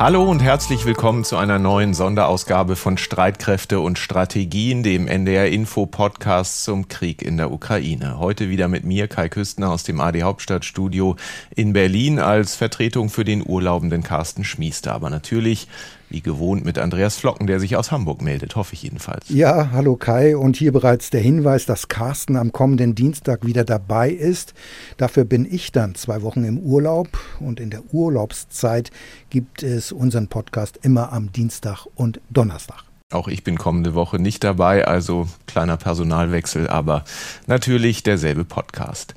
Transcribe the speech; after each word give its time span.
Hallo 0.00 0.24
und 0.24 0.40
herzlich 0.40 0.86
willkommen 0.86 1.24
zu 1.24 1.36
einer 1.36 1.58
neuen 1.58 1.92
Sonderausgabe 1.92 2.74
von 2.74 2.96
Streitkräfte 2.96 3.80
und 3.80 3.98
Strategien, 3.98 4.82
dem 4.82 5.06
NDR 5.06 5.50
Info 5.50 5.84
Podcast 5.84 6.64
zum 6.64 6.88
Krieg 6.88 7.20
in 7.20 7.36
der 7.36 7.52
Ukraine. 7.52 8.18
Heute 8.18 8.48
wieder 8.48 8.66
mit 8.66 8.82
mir, 8.82 9.08
Kai 9.08 9.28
Küstner 9.28 9.70
aus 9.70 9.82
dem 9.82 10.00
AD 10.00 10.22
Hauptstadtstudio 10.22 11.16
in 11.54 11.74
Berlin 11.74 12.18
als 12.18 12.54
Vertretung 12.54 13.10
für 13.10 13.24
den 13.24 13.46
urlaubenden 13.46 14.02
Carsten 14.02 14.42
Schmiester. 14.42 14.94
Aber 14.94 15.10
natürlich 15.10 15.68
wie 16.10 16.20
gewohnt 16.20 16.64
mit 16.64 16.78
Andreas 16.78 17.16
Flocken, 17.16 17.46
der 17.46 17.60
sich 17.60 17.76
aus 17.76 17.92
Hamburg 17.92 18.20
meldet, 18.20 18.56
hoffe 18.56 18.74
ich 18.74 18.82
jedenfalls. 18.82 19.28
Ja, 19.28 19.70
hallo 19.72 19.96
Kai 19.96 20.36
und 20.36 20.56
hier 20.56 20.72
bereits 20.72 21.10
der 21.10 21.20
Hinweis, 21.20 21.66
dass 21.66 21.88
Carsten 21.88 22.36
am 22.36 22.52
kommenden 22.52 22.94
Dienstag 22.94 23.46
wieder 23.46 23.64
dabei 23.64 24.10
ist. 24.10 24.54
Dafür 24.96 25.24
bin 25.24 25.46
ich 25.50 25.72
dann 25.72 25.94
zwei 25.94 26.22
Wochen 26.22 26.44
im 26.44 26.58
Urlaub 26.58 27.08
und 27.38 27.60
in 27.60 27.70
der 27.70 27.82
Urlaubszeit 27.92 28.90
gibt 29.30 29.62
es 29.62 29.92
unseren 29.92 30.28
Podcast 30.28 30.80
immer 30.82 31.12
am 31.12 31.32
Dienstag 31.32 31.86
und 31.94 32.20
Donnerstag. 32.28 32.84
Auch 33.12 33.26
ich 33.26 33.42
bin 33.42 33.58
kommende 33.58 33.94
Woche 33.94 34.20
nicht 34.20 34.44
dabei, 34.44 34.86
also 34.86 35.26
kleiner 35.46 35.76
Personalwechsel, 35.76 36.68
aber 36.68 37.04
natürlich 37.48 38.04
derselbe 38.04 38.44
Podcast. 38.44 39.16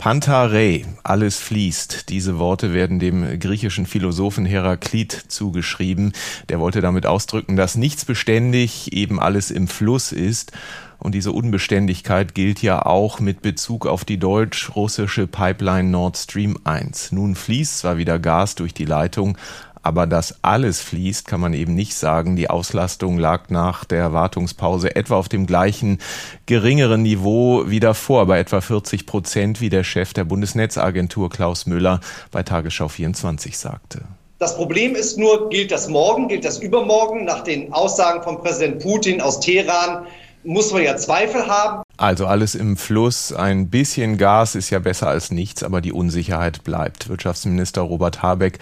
Pantarei, 0.00 0.86
alles 1.02 1.38
fließt. 1.40 2.08
Diese 2.08 2.38
Worte 2.38 2.72
werden 2.72 2.98
dem 2.98 3.38
griechischen 3.38 3.84
Philosophen 3.84 4.46
Heraklit 4.46 5.12
zugeschrieben. 5.12 6.14
Der 6.48 6.58
wollte 6.58 6.80
damit 6.80 7.04
ausdrücken, 7.04 7.54
dass 7.54 7.74
nichts 7.74 8.06
beständig, 8.06 8.94
eben 8.94 9.20
alles 9.20 9.50
im 9.50 9.68
Fluss 9.68 10.12
ist. 10.12 10.52
Und 10.96 11.14
diese 11.14 11.32
Unbeständigkeit 11.32 12.34
gilt 12.34 12.62
ja 12.62 12.86
auch 12.86 13.20
mit 13.20 13.42
Bezug 13.42 13.86
auf 13.86 14.06
die 14.06 14.18
deutsch-russische 14.18 15.26
Pipeline 15.26 15.90
Nord 15.90 16.16
Stream 16.16 16.58
1. 16.64 17.12
Nun 17.12 17.34
fließt 17.34 17.80
zwar 17.80 17.98
wieder 17.98 18.18
Gas 18.18 18.54
durch 18.54 18.72
die 18.72 18.86
Leitung, 18.86 19.36
aber 19.82 20.06
dass 20.06 20.36
alles 20.42 20.80
fließt, 20.80 21.26
kann 21.26 21.40
man 21.40 21.54
eben 21.54 21.74
nicht 21.74 21.94
sagen. 21.94 22.36
Die 22.36 22.50
Auslastung 22.50 23.18
lag 23.18 23.48
nach 23.48 23.84
der 23.84 24.12
Wartungspause 24.12 24.94
etwa 24.96 25.16
auf 25.16 25.28
dem 25.28 25.46
gleichen 25.46 25.98
geringeren 26.46 27.02
Niveau 27.02 27.64
wie 27.66 27.80
davor, 27.80 28.26
bei 28.26 28.38
etwa 28.38 28.60
40 28.60 29.06
Prozent, 29.06 29.60
wie 29.60 29.70
der 29.70 29.84
Chef 29.84 30.12
der 30.12 30.24
Bundesnetzagentur 30.24 31.30
Klaus 31.30 31.66
Müller 31.66 32.00
bei 32.30 32.42
Tagesschau 32.42 32.88
24 32.88 33.56
sagte. 33.56 34.02
Das 34.38 34.56
Problem 34.56 34.94
ist 34.94 35.18
nur, 35.18 35.50
gilt 35.50 35.70
das 35.70 35.88
morgen, 35.88 36.28
gilt 36.28 36.46
das 36.46 36.58
übermorgen? 36.58 37.24
Nach 37.26 37.44
den 37.44 37.72
Aussagen 37.74 38.22
von 38.22 38.40
Präsident 38.40 38.82
Putin 38.82 39.20
aus 39.20 39.40
Teheran 39.40 40.06
muss 40.44 40.72
man 40.72 40.82
ja 40.82 40.96
Zweifel 40.96 41.46
haben. 41.46 41.82
Also 41.96 42.26
alles 42.26 42.54
im 42.54 42.78
Fluss. 42.78 43.32
Ein 43.32 43.68
bisschen 43.68 44.16
Gas 44.16 44.54
ist 44.54 44.70
ja 44.70 44.78
besser 44.78 45.08
als 45.08 45.30
nichts, 45.30 45.62
aber 45.62 45.82
die 45.82 45.92
Unsicherheit 45.92 46.64
bleibt. 46.64 47.10
Wirtschaftsminister 47.10 47.82
Robert 47.82 48.22
Habeck 48.22 48.58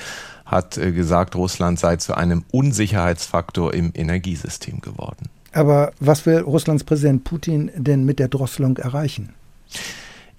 hat 0.48 0.78
äh, 0.78 0.92
gesagt, 0.92 1.36
Russland 1.36 1.78
sei 1.78 1.96
zu 1.96 2.16
einem 2.16 2.44
Unsicherheitsfaktor 2.50 3.74
im 3.74 3.92
Energiesystem 3.94 4.80
geworden. 4.80 5.28
Aber 5.52 5.92
was 6.00 6.26
will 6.26 6.40
Russlands 6.40 6.84
Präsident 6.84 7.24
Putin 7.24 7.70
denn 7.76 8.04
mit 8.04 8.18
der 8.18 8.28
Drosselung 8.28 8.76
erreichen? 8.78 9.34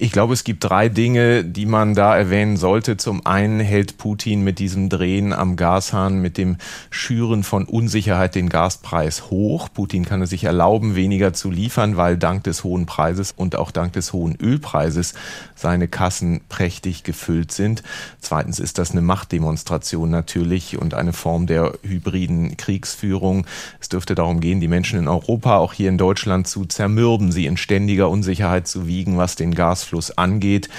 Ich 0.02 0.14
glaube, 0.14 0.33
es 0.33 0.45
gibt 0.45 0.64
drei 0.64 0.88
Dinge, 0.88 1.44
die 1.44 1.66
man 1.66 1.94
da 1.94 2.16
erwähnen 2.16 2.55
sollte. 2.55 2.95
Zum 2.95 3.25
einen 3.25 3.59
hält 3.59 3.97
Putin 3.97 4.45
mit 4.45 4.59
diesem 4.59 4.88
Drehen 4.88 5.33
am 5.33 5.58
Gashahn, 5.58 6.22
mit 6.22 6.38
dem 6.38 6.55
Schüren 6.89 7.44
von 7.44 7.66
Unsicherheit 7.66 8.33
den 8.33 8.47
Gaspreis 8.47 9.30
hoch. 9.30 9.67
Putin 9.73 10.05
kann 10.05 10.22
es 10.22 10.30
sich 10.30 10.45
erlauben, 10.45 10.95
weniger 10.95 11.33
zu 11.33 11.52
liefern, 11.52 11.97
weil 11.97 12.16
dank 12.16 12.45
des 12.45 12.64
hohen 12.64 12.86
Preises 12.86 13.33
und 13.36 13.58
auch 13.58 13.72
dank 13.72 13.92
des 13.92 14.14
hohen 14.14 14.38
Ölpreises 14.42 15.16
seine 15.55 15.89
Kassen 15.89 16.39
prächtig 16.47 17.03
gefüllt 17.03 17.52
sind. 17.52 17.83
Zweitens 18.22 18.59
ist 18.59 18.77
das 18.77 18.92
eine 18.92 19.02
Machtdemonstration 19.02 20.09
natürlich 20.09 20.77
und 20.77 20.94
eine 20.94 21.11
Form 21.11 21.45
der 21.45 21.73
hybriden 21.81 22.55
Kriegsführung. 22.55 23.45
Es 23.81 23.89
dürfte 23.89 24.16
darum 24.16 24.39
gehen, 24.39 24.61
die 24.61 24.70
Menschen 24.70 24.97
in 24.97 25.09
Europa, 25.09 25.58
auch 25.58 25.73
hier 25.73 25.89
in 25.89 25.98
Deutschland 25.98 26.48
zu 26.48 26.64
zermürben, 26.64 27.33
sie 27.33 27.48
in 27.48 27.58
ständiger 27.58 28.09
Unsicherheit 28.09 28.65
zu 28.65 28.88
wiegen, 28.88 29.17
was 29.17 29.36
den 29.36 29.54
Gas 29.54 29.89
Gasfluss 29.89 30.17
angeht. 30.17 30.70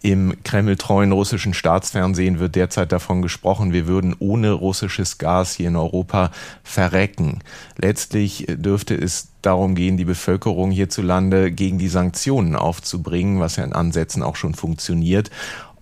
Im 0.00 0.34
kremltreuen 0.44 1.10
russischen 1.10 1.54
Staatsfernsehen 1.54 2.38
wird 2.38 2.54
derzeit 2.54 2.92
davon 2.92 3.20
gesprochen, 3.20 3.72
wir 3.72 3.88
würden 3.88 4.14
ohne 4.20 4.52
russisches 4.52 5.18
Gas 5.18 5.54
hier 5.54 5.68
in 5.68 5.76
Europa 5.76 6.30
verrecken. 6.62 7.40
Letztlich 7.76 8.46
dürfte 8.48 8.94
es 8.94 9.30
darum 9.42 9.74
gehen, 9.74 9.96
die 9.96 10.04
Bevölkerung 10.04 10.70
hierzulande 10.70 11.50
gegen 11.50 11.78
die 11.78 11.88
Sanktionen 11.88 12.54
aufzubringen, 12.54 13.40
was 13.40 13.56
ja 13.56 13.64
in 13.64 13.72
Ansätzen 13.72 14.22
auch 14.22 14.36
schon 14.36 14.54
funktioniert. 14.54 15.30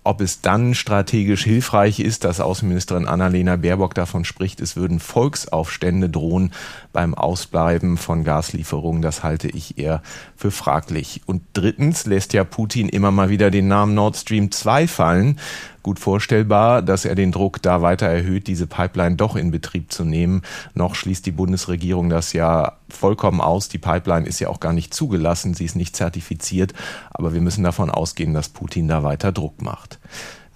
Ob 0.07 0.21
es 0.21 0.39
dann 0.39 0.73
strategisch 0.73 1.43
hilfreich 1.43 1.99
ist, 1.99 2.23
dass 2.23 2.39
Außenministerin 2.39 3.07
Annalena 3.07 3.57
Baerbock 3.57 3.93
davon 3.93 4.23
spricht, 4.23 4.61
es 4.61 4.77
würden 4.77 5.01
Volksaufstände 5.01 6.07
drohen 6.07 6.53
beim 6.93 7.13
Ausbleiben 7.13 7.97
von 7.97 8.23
Gaslieferungen, 8.23 9.01
das 9.01 9.23
halte 9.23 9.49
ich 9.49 9.77
eher 9.77 10.01
für 10.37 10.49
fraglich. 10.49 11.23
Und 11.25 11.41
drittens 11.51 12.05
lässt 12.05 12.31
ja 12.31 12.45
Putin 12.45 12.87
immer 12.87 13.11
mal 13.11 13.29
wieder 13.29 13.51
den 13.51 13.67
Namen 13.67 13.95
Nord 13.95 14.15
Stream 14.15 14.49
2 14.49 14.87
fallen, 14.87 15.39
gut 15.83 15.99
vorstellbar, 15.99 16.81
dass 16.81 17.05
er 17.05 17.15
den 17.15 17.31
Druck 17.31 17.61
da 17.61 17.81
weiter 17.81 18.07
erhöht, 18.07 18.47
diese 18.47 18.67
Pipeline 18.67 19.15
doch 19.15 19.35
in 19.35 19.51
Betrieb 19.51 19.91
zu 19.91 20.03
nehmen. 20.03 20.41
Noch 20.73 20.95
schließt 20.95 21.25
die 21.25 21.31
Bundesregierung 21.31 22.09
das 22.09 22.33
ja 22.33 22.73
vollkommen 22.89 23.41
aus. 23.41 23.69
Die 23.69 23.77
Pipeline 23.77 24.27
ist 24.27 24.39
ja 24.39 24.49
auch 24.49 24.59
gar 24.59 24.73
nicht 24.73 24.93
zugelassen, 24.93 25.53
sie 25.53 25.65
ist 25.65 25.75
nicht 25.75 25.95
zertifiziert, 25.95 26.73
aber 27.11 27.33
wir 27.33 27.41
müssen 27.41 27.63
davon 27.63 27.89
ausgehen, 27.89 28.33
dass 28.33 28.49
Putin 28.49 28.87
da 28.87 29.03
weiter 29.03 29.31
Druck 29.31 29.61
macht. 29.61 29.99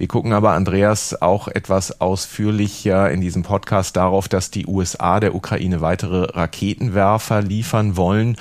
Wir 0.01 0.07
gucken 0.07 0.33
aber, 0.33 0.53
Andreas, 0.53 1.21
auch 1.21 1.47
etwas 1.47 2.01
ausführlicher 2.01 3.11
in 3.11 3.21
diesem 3.21 3.43
Podcast 3.43 3.95
darauf, 3.95 4.27
dass 4.27 4.49
die 4.49 4.65
USA 4.65 5.19
der 5.19 5.35
Ukraine 5.35 5.79
weitere 5.81 6.23
Raketenwerfer 6.35 7.43
liefern 7.43 7.97
wollen 7.97 8.35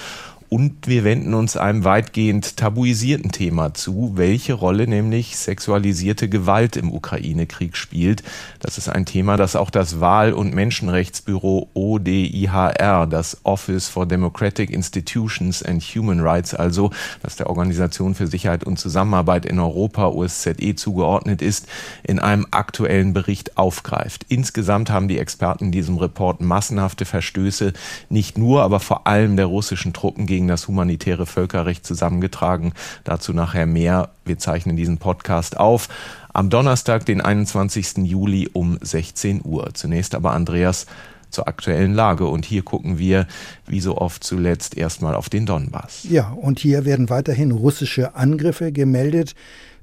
und 0.51 0.89
wir 0.89 1.05
wenden 1.05 1.33
uns 1.33 1.57
einem 1.57 1.85
weitgehend 1.85 2.57
tabuisierten 2.57 3.31
Thema 3.31 3.73
zu, 3.73 4.15
welche 4.17 4.53
Rolle 4.53 4.89
nämlich 4.89 5.37
sexualisierte 5.37 6.29
Gewalt 6.29 6.77
im 6.77 6.93
Ukraine-Krieg 6.93 7.77
spielt. 7.77 8.25
Das 8.59 8.77
ist 8.77 8.89
ein 8.89 9.07
Thema, 9.07 9.37
das 9.37 9.55
auch 9.55 9.71
das 9.71 10.01
Wahl- 10.01 10.33
und 10.33 10.53
Menschenrechtsbüro 10.53 11.71
ODIHR, 11.75 13.07
das 13.07 13.39
Office 13.45 13.89
for 13.89 14.07
Democratic 14.07 14.71
Institutions 14.71 15.63
and 15.63 15.83
Human 15.83 16.19
Rights, 16.19 16.53
also 16.53 16.91
das 17.23 17.37
der 17.37 17.49
Organisation 17.49 18.17
für 18.17 18.27
Sicherheit 18.27 18.65
und 18.65 18.77
Zusammenarbeit 18.77 19.47
in 19.47 19.61
Europa, 19.61 20.09
OSZE, 20.09 20.75
zugeordnet 20.75 21.43
ist, 21.43 21.69
in 22.03 22.19
einem 22.19 22.49
aktuellen 22.51 23.13
Bericht 23.13 23.57
aufgreift. 23.57 24.27
Insgesamt 24.29 24.91
haben 24.91 25.07
die 25.07 25.21
Experten 25.21 25.67
in 25.67 25.73
diesem 25.73 25.97
Report 25.97 26.41
massenhafte 26.41 27.05
Verstöße 27.05 27.73
nicht 28.09 28.37
nur, 28.37 28.65
aber 28.65 28.81
vor 28.81 29.07
allem 29.07 29.37
der 29.37 29.47
russischen 29.47 29.93
Truppen 29.93 30.27
gegen 30.27 30.40
gegen 30.41 30.49
das 30.49 30.69
humanitäre 30.69 31.27
Völkerrecht 31.27 31.85
zusammengetragen. 31.85 32.73
Dazu 33.05 33.35
nachher 33.35 33.67
mehr. 33.67 34.09
Wir 34.25 34.39
zeichnen 34.39 34.75
diesen 34.75 34.97
Podcast 34.97 35.61
auf 35.61 35.91
am 36.33 36.49
Donnerstag, 36.49 37.05
den 37.05 37.21
21. 37.21 37.99
Juli 37.99 38.49
um 38.51 38.79
16 38.81 39.43
Uhr. 39.45 39.75
Zunächst 39.75 40.15
aber 40.15 40.33
Andreas 40.33 40.87
zur 41.29 41.47
aktuellen 41.47 41.93
Lage. 41.93 42.27
Und 42.27 42.47
hier 42.47 42.63
gucken 42.63 42.99
wir, 42.99 43.27
wie 43.67 43.83
so 43.83 43.99
oft 43.99 44.25
zuletzt, 44.25 44.79
erstmal 44.79 45.15
auf 45.15 45.29
den 45.29 45.45
Donbass. 45.45 46.07
Ja, 46.09 46.31
und 46.31 46.59
hier 46.59 46.87
werden 46.87 47.11
weiterhin 47.11 47.51
russische 47.51 48.15
Angriffe 48.15 48.73
gemeldet. 48.73 49.35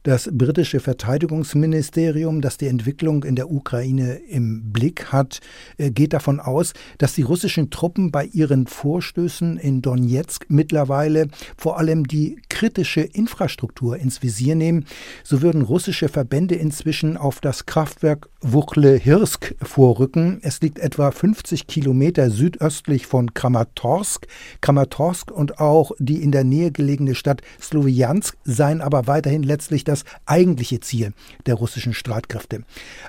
Das 0.08 0.30
britische 0.32 0.80
Verteidigungsministerium, 0.80 2.40
das 2.40 2.56
die 2.56 2.68
Entwicklung 2.68 3.26
in 3.26 3.36
der 3.36 3.52
Ukraine 3.52 4.22
im 4.30 4.72
Blick 4.72 5.12
hat, 5.12 5.42
äh, 5.78 5.92
geht 5.92 6.14
davon 6.14 6.40
aus, 6.40 6.72
dass 6.98 7.14
die 7.14 7.24
russischen 7.24 7.72
Truppen 7.72 8.10
bei 8.10 8.24
ihren 8.24 8.68
Vorstößen 8.68 9.58
in 9.58 9.82
Donetsk 9.82 10.46
mittlerweile 10.48 11.28
vor 11.58 11.78
allem 11.78 12.08
die 12.08 12.40
kritische 12.48 13.02
Infrastruktur 13.02 13.98
ins 13.98 14.24
Visier 14.24 14.56
nehmen. 14.56 14.86
So 15.26 15.42
würden 15.42 15.62
russische 15.62 16.08
Verbände 16.08 16.56
inzwischen 16.56 17.18
auf 17.18 17.42
das 17.42 17.66
Kraftwerk 17.66 18.30
Wuchle-Hirsk 18.42 19.56
vorrücken. 19.64 20.40
Es 20.44 20.62
liegt 20.62 20.78
etwa 20.78 21.10
50 21.10 21.66
Kilometer 21.66 22.30
südöstlich 22.30 23.08
von 23.08 23.34
Kramatorsk. 23.34 24.28
Kramatorsk 24.62 25.32
und 25.32 25.60
auch 25.60 25.92
die 25.98 26.22
in 26.22 26.32
der 26.32 26.44
Nähe 26.44 26.72
gelegene 26.72 27.16
Stadt 27.16 27.42
Sloviansk 27.60 28.38
seien 28.44 28.82
aber 28.82 29.08
weiterhin 29.08 29.42
letztlich 29.42 29.84
das 29.84 30.04
eigentliche 30.28 30.80
Ziel 30.82 31.14
der 31.48 31.56
russischen 31.56 31.96
Streitkräfte. 31.96 32.64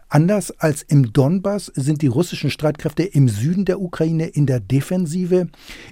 Anders 0.09 0.51
als 0.53 0.83
im 0.83 1.13
Donbass 1.13 1.71
sind 1.75 2.01
die 2.01 2.07
russischen 2.07 2.51
Streitkräfte 2.51 3.03
im 3.03 3.29
Süden 3.29 3.67
der 3.67 3.83
Ukraine 3.83 4.29
in 4.29 4.47
der 4.47 4.61
Defensive. 4.61 5.49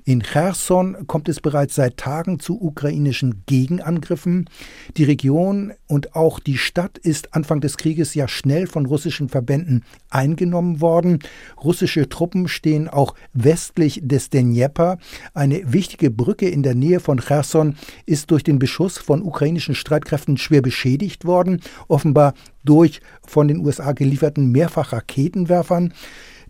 In 0.06 0.22
Cherson 0.22 1.06
kommt 1.06 1.28
es 1.28 1.40
bereits 1.40 1.74
seit 1.74 1.98
Tagen 1.98 2.40
zu 2.40 2.58
ukrainischen 2.58 3.42
Gegenangriffen. 3.44 4.48
Die 4.96 5.04
Region 5.04 5.74
und 5.88 6.16
auch 6.16 6.40
die 6.40 6.56
Stadt 6.56 6.96
ist 6.96 7.34
Anfang 7.34 7.60
des 7.60 7.76
Krieges 7.76 8.14
ja 8.14 8.28
schnell 8.28 8.66
von 8.66 8.86
russischen 8.86 9.25
Verbänden 9.28 9.84
eingenommen 10.10 10.80
worden. 10.80 11.20
Russische 11.62 12.08
Truppen 12.08 12.48
stehen 12.48 12.88
auch 12.88 13.14
westlich 13.32 14.00
des 14.02 14.30
Dnjepr. 14.30 14.98
Eine 15.34 15.72
wichtige 15.72 16.10
Brücke 16.10 16.48
in 16.48 16.62
der 16.62 16.74
Nähe 16.74 17.00
von 17.00 17.18
Cherson 17.20 17.76
ist 18.06 18.30
durch 18.30 18.42
den 18.42 18.58
Beschuss 18.58 18.98
von 18.98 19.22
ukrainischen 19.22 19.74
Streitkräften 19.74 20.36
schwer 20.36 20.62
beschädigt 20.62 21.24
worden, 21.24 21.60
offenbar 21.88 22.34
durch 22.64 23.00
von 23.26 23.48
den 23.48 23.58
USA 23.58 23.92
gelieferten 23.92 24.50
Mehrfachraketenwerfern. 24.52 25.92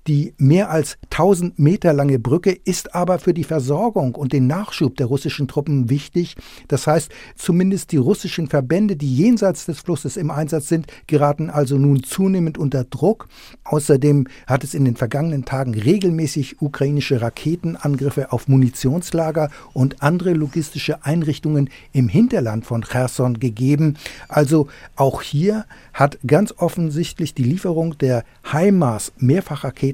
Die 0.06 0.34
mehr 0.38 0.70
als 0.70 0.98
1000 1.10 1.58
Meter 1.58 1.92
lange 1.92 2.20
Brücke 2.20 2.52
ist 2.52 2.94
aber 2.94 3.18
für 3.18 3.34
die 3.34 3.42
Versorgung 3.42 4.14
und 4.14 4.32
den 4.32 4.46
Nachschub 4.46 4.96
der 4.96 5.06
russischen 5.06 5.48
Truppen 5.48 5.90
wichtig. 5.90 6.36
Das 6.68 6.86
heißt, 6.86 7.10
zumindest 7.34 7.90
die 7.90 7.96
russischen 7.96 8.48
Verbände, 8.48 8.94
die 8.94 9.12
jenseits 9.12 9.66
des 9.66 9.80
Flusses 9.80 10.16
im 10.16 10.30
Einsatz 10.30 10.68
sind, 10.68 10.86
geraten 11.08 11.50
also 11.50 11.76
nun 11.76 12.04
zunehmend 12.04 12.56
unter 12.56 12.84
Druck. 12.84 13.26
Außerdem 13.64 14.28
hat 14.46 14.62
es 14.62 14.74
in 14.74 14.84
den 14.84 14.94
vergangenen 14.94 15.44
Tagen 15.44 15.74
regelmäßig 15.74 16.62
ukrainische 16.62 17.20
Raketenangriffe 17.20 18.32
auf 18.32 18.46
Munitionslager 18.46 19.50
und 19.72 20.02
andere 20.02 20.34
logistische 20.34 21.04
Einrichtungen 21.04 21.68
im 21.92 22.08
Hinterland 22.08 22.64
von 22.64 22.82
Cherson 22.82 23.40
gegeben. 23.40 23.96
Also 24.28 24.68
auch 24.94 25.22
hier 25.22 25.66
hat 25.92 26.18
ganz 26.26 26.54
offensichtlich 26.56 27.34
die 27.34 27.42
Lieferung 27.42 27.98
der 27.98 28.24
HIMARS 28.52 29.12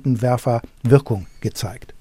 Mehrfachraketenwerfer 0.02 0.62
Wirkung 0.82 1.26
gezeigt. 1.40 1.94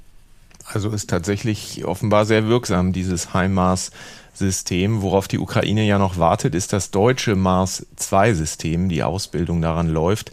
Also 0.66 0.90
ist 0.92 1.10
tatsächlich 1.10 1.86
offenbar 1.86 2.26
sehr 2.26 2.48
wirksam, 2.48 2.94
dieses 2.94 3.34
HIMARS 3.34 3.92
System. 4.34 5.02
Worauf 5.02 5.28
die 5.28 5.40
Ukraine 5.40 5.86
ja 5.86 5.98
noch 5.98 6.18
wartet, 6.18 6.56
ist 6.56 6.72
das 6.72 6.92
deutsche 6.92 7.36
Mars-2-System. 7.36 8.88
Die 8.88 9.04
Ausbildung 9.04 9.62
daran 9.62 9.90
läuft. 9.90 10.32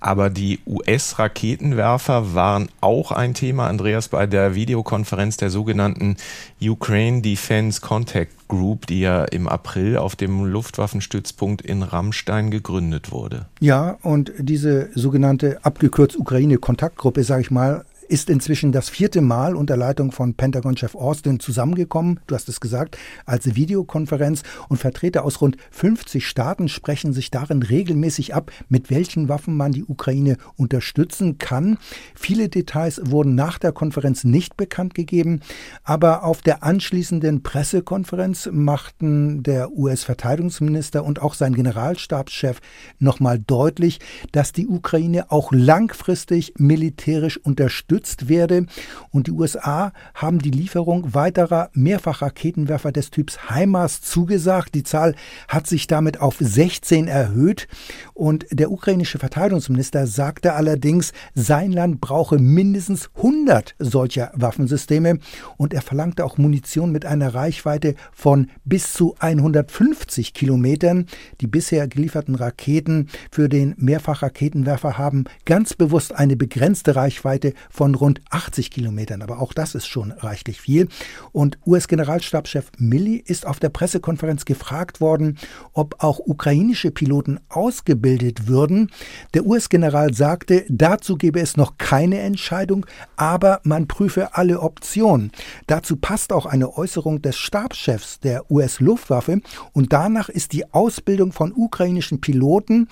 Aber 0.00 0.30
die 0.30 0.60
US-Raketenwerfer 0.66 2.34
waren 2.34 2.68
auch 2.80 3.10
ein 3.10 3.34
Thema, 3.34 3.66
Andreas, 3.66 4.08
bei 4.08 4.26
der 4.26 4.54
Videokonferenz 4.54 5.36
der 5.36 5.50
sogenannten 5.50 6.16
Ukraine 6.62 7.20
Defense 7.20 7.80
Contact 7.80 8.32
Group, 8.48 8.86
die 8.86 9.00
ja 9.00 9.24
im 9.24 9.48
April 9.48 9.98
auf 9.98 10.16
dem 10.16 10.44
Luftwaffenstützpunkt 10.44 11.62
in 11.62 11.82
Rammstein 11.82 12.50
gegründet 12.50 13.10
wurde. 13.12 13.46
Ja, 13.60 13.98
und 14.02 14.32
diese 14.38 14.88
sogenannte 14.94 15.58
abgekürzt 15.64 16.16
Ukraine-Kontaktgruppe, 16.16 17.24
sage 17.24 17.42
ich 17.42 17.50
mal, 17.50 17.84
ist 18.08 18.30
inzwischen 18.30 18.72
das 18.72 18.88
vierte 18.88 19.20
Mal 19.20 19.54
unter 19.54 19.76
Leitung 19.76 20.12
von 20.12 20.34
Pentagon-Chef 20.34 20.94
Austin 20.94 21.40
zusammengekommen, 21.40 22.20
du 22.26 22.34
hast 22.34 22.48
es 22.48 22.60
gesagt, 22.60 22.96
als 23.26 23.54
Videokonferenz 23.54 24.42
und 24.68 24.78
Vertreter 24.78 25.24
aus 25.24 25.40
rund 25.42 25.58
50 25.70 26.26
Staaten 26.26 26.68
sprechen 26.68 27.12
sich 27.12 27.30
darin 27.30 27.62
regelmäßig 27.62 28.34
ab, 28.34 28.50
mit 28.68 28.90
welchen 28.90 29.28
Waffen 29.28 29.56
man 29.56 29.72
die 29.72 29.84
Ukraine 29.84 30.38
unterstützen 30.56 31.36
kann. 31.36 31.76
Viele 32.14 32.48
Details 32.48 33.00
wurden 33.04 33.34
nach 33.34 33.58
der 33.58 33.72
Konferenz 33.72 34.24
nicht 34.24 34.56
bekannt 34.56 34.94
gegeben, 34.94 35.40
aber 35.84 36.24
auf 36.24 36.40
der 36.40 36.62
anschließenden 36.62 37.42
Pressekonferenz 37.42 38.48
machten 38.50 39.42
der 39.42 39.72
US-Verteidigungsminister 39.72 41.04
und 41.04 41.20
auch 41.20 41.34
sein 41.34 41.54
Generalstabschef 41.54 42.60
nochmal 42.98 43.38
deutlich, 43.38 44.00
dass 44.32 44.52
die 44.52 44.66
Ukraine 44.66 45.30
auch 45.30 45.52
langfristig 45.52 46.54
militärisch 46.56 47.36
unterstützt 47.36 47.97
unterstützt 47.98 48.28
werde. 48.28 48.66
Und 49.10 49.26
die 49.26 49.32
USA 49.32 49.92
haben 50.14 50.38
die 50.38 50.50
Lieferung 50.50 51.14
weiterer 51.14 51.70
Mehrfachraketenwerfer 51.72 52.92
des 52.92 53.10
Typs 53.10 53.38
HIMARS 53.48 54.02
zugesagt. 54.02 54.74
Die 54.74 54.84
Zahl 54.84 55.14
hat 55.48 55.66
sich 55.66 55.86
damit 55.86 56.20
auf 56.20 56.36
16 56.38 57.08
erhöht. 57.08 57.68
Und 58.14 58.46
der 58.50 58.70
ukrainische 58.70 59.18
Verteidigungsminister 59.18 60.06
sagte 60.06 60.54
allerdings, 60.54 61.12
sein 61.34 61.72
Land 61.72 62.00
brauche 62.00 62.38
mindestens 62.38 63.10
100 63.16 63.74
solcher 63.78 64.30
Waffensysteme. 64.34 65.18
Und 65.56 65.74
er 65.74 65.82
verlangte 65.82 66.24
auch 66.24 66.38
Munition 66.38 66.92
mit 66.92 67.04
einer 67.04 67.34
Reichweite 67.34 67.94
von 68.12 68.48
bis 68.64 68.92
zu 68.92 69.16
150 69.18 70.34
Kilometern. 70.34 71.06
Die 71.40 71.46
bisher 71.46 71.88
gelieferten 71.88 72.34
Raketen 72.34 73.08
für 73.30 73.48
den 73.48 73.74
Mehrfachraketenwerfer 73.76 74.98
haben 74.98 75.24
ganz 75.44 75.74
bewusst 75.74 76.14
eine 76.14 76.36
begrenzte 76.36 76.94
Reichweite 76.94 77.54
von 77.70 77.87
von 77.88 77.94
rund 77.94 78.20
80 78.28 78.70
Kilometern, 78.70 79.22
aber 79.22 79.40
auch 79.40 79.54
das 79.54 79.74
ist 79.74 79.86
schon 79.86 80.12
reichlich 80.12 80.60
viel. 80.60 80.88
Und 81.32 81.58
US-Generalstabschef 81.66 82.70
Milley 82.76 83.16
ist 83.16 83.46
auf 83.46 83.60
der 83.60 83.70
Pressekonferenz 83.70 84.44
gefragt 84.44 85.00
worden, 85.00 85.38
ob 85.72 86.04
auch 86.04 86.18
ukrainische 86.18 86.90
Piloten 86.90 87.40
ausgebildet 87.48 88.46
würden. 88.46 88.90
Der 89.32 89.46
US-General 89.46 90.12
sagte, 90.12 90.66
dazu 90.68 91.16
gebe 91.16 91.40
es 91.40 91.56
noch 91.56 91.78
keine 91.78 92.18
Entscheidung, 92.18 92.84
aber 93.16 93.60
man 93.62 93.88
prüfe 93.88 94.36
alle 94.36 94.60
Optionen. 94.60 95.32
Dazu 95.66 95.96
passt 95.96 96.34
auch 96.34 96.44
eine 96.44 96.76
Äußerung 96.76 97.22
des 97.22 97.38
Stabschefs 97.38 98.20
der 98.20 98.50
US-Luftwaffe 98.50 99.40
und 99.72 99.94
danach 99.94 100.28
ist 100.28 100.52
die 100.52 100.74
Ausbildung 100.74 101.32
von 101.32 101.54
ukrainischen 101.54 102.20
Piloten 102.20 102.88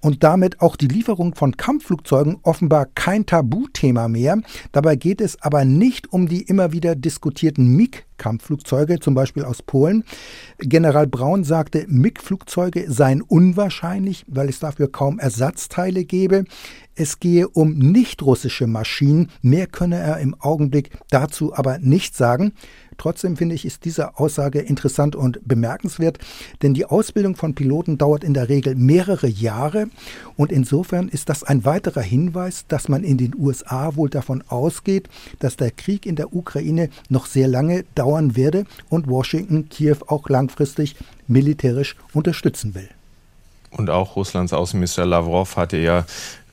und 0.00 0.22
damit 0.22 0.60
auch 0.60 0.76
die 0.76 0.88
Lieferung 0.88 1.34
von 1.34 1.56
Kampfflugzeugen 1.56 2.38
offenbar 2.42 2.86
kein 2.86 3.26
Tabuthema 3.26 4.08
mehr. 4.08 4.40
Dabei 4.72 4.96
geht 4.96 5.20
es 5.20 5.40
aber 5.42 5.64
nicht 5.64 6.12
um 6.12 6.28
die 6.28 6.42
immer 6.42 6.72
wieder 6.72 6.94
diskutierten 6.94 7.76
MiG-Kampfflugzeuge, 7.76 9.00
zum 9.00 9.14
Beispiel 9.14 9.44
aus 9.44 9.62
Polen. 9.62 10.04
General 10.58 11.06
Braun 11.06 11.44
sagte, 11.44 11.84
MiG-Flugzeuge 11.88 12.90
seien 12.90 13.22
unwahrscheinlich, 13.22 14.24
weil 14.28 14.48
es 14.48 14.60
dafür 14.60 14.90
kaum 14.90 15.18
Ersatzteile 15.18 16.04
gäbe. 16.04 16.44
Es 16.94 17.20
gehe 17.20 17.48
um 17.48 17.74
nicht 17.78 18.22
russische 18.22 18.66
Maschinen. 18.66 19.30
Mehr 19.42 19.66
könne 19.66 19.96
er 19.96 20.18
im 20.18 20.34
Augenblick 20.40 20.90
dazu 21.10 21.54
aber 21.54 21.78
nicht 21.78 22.16
sagen. 22.16 22.52
Trotzdem 22.98 23.36
finde 23.36 23.54
ich, 23.54 23.64
ist 23.64 23.84
diese 23.84 24.18
Aussage 24.18 24.58
interessant 24.58 25.16
und 25.16 25.40
bemerkenswert, 25.46 26.18
denn 26.62 26.74
die 26.74 26.84
Ausbildung 26.84 27.36
von 27.36 27.54
Piloten 27.54 27.96
dauert 27.96 28.24
in 28.24 28.34
der 28.34 28.48
Regel 28.48 28.74
mehrere 28.74 29.28
Jahre 29.28 29.86
und 30.36 30.52
insofern 30.52 31.08
ist 31.08 31.28
das 31.28 31.44
ein 31.44 31.64
weiterer 31.64 32.02
Hinweis, 32.02 32.66
dass 32.66 32.88
man 32.88 33.04
in 33.04 33.16
den 33.16 33.34
USA 33.38 33.94
wohl 33.96 34.10
davon 34.10 34.42
ausgeht, 34.48 35.08
dass 35.38 35.56
der 35.56 35.70
Krieg 35.70 36.06
in 36.06 36.16
der 36.16 36.34
Ukraine 36.34 36.90
noch 37.08 37.26
sehr 37.26 37.48
lange 37.48 37.84
dauern 37.94 38.36
werde 38.36 38.64
und 38.90 39.08
Washington 39.08 39.68
Kiew 39.68 39.98
auch 40.08 40.28
langfristig 40.28 40.96
militärisch 41.28 41.96
unterstützen 42.12 42.74
will. 42.74 42.88
Und 43.70 43.90
auch 43.90 44.16
Russlands 44.16 44.52
Außenminister 44.52 45.06
Lavrov 45.06 45.56
hatte 45.56 45.76
ja 45.76 46.04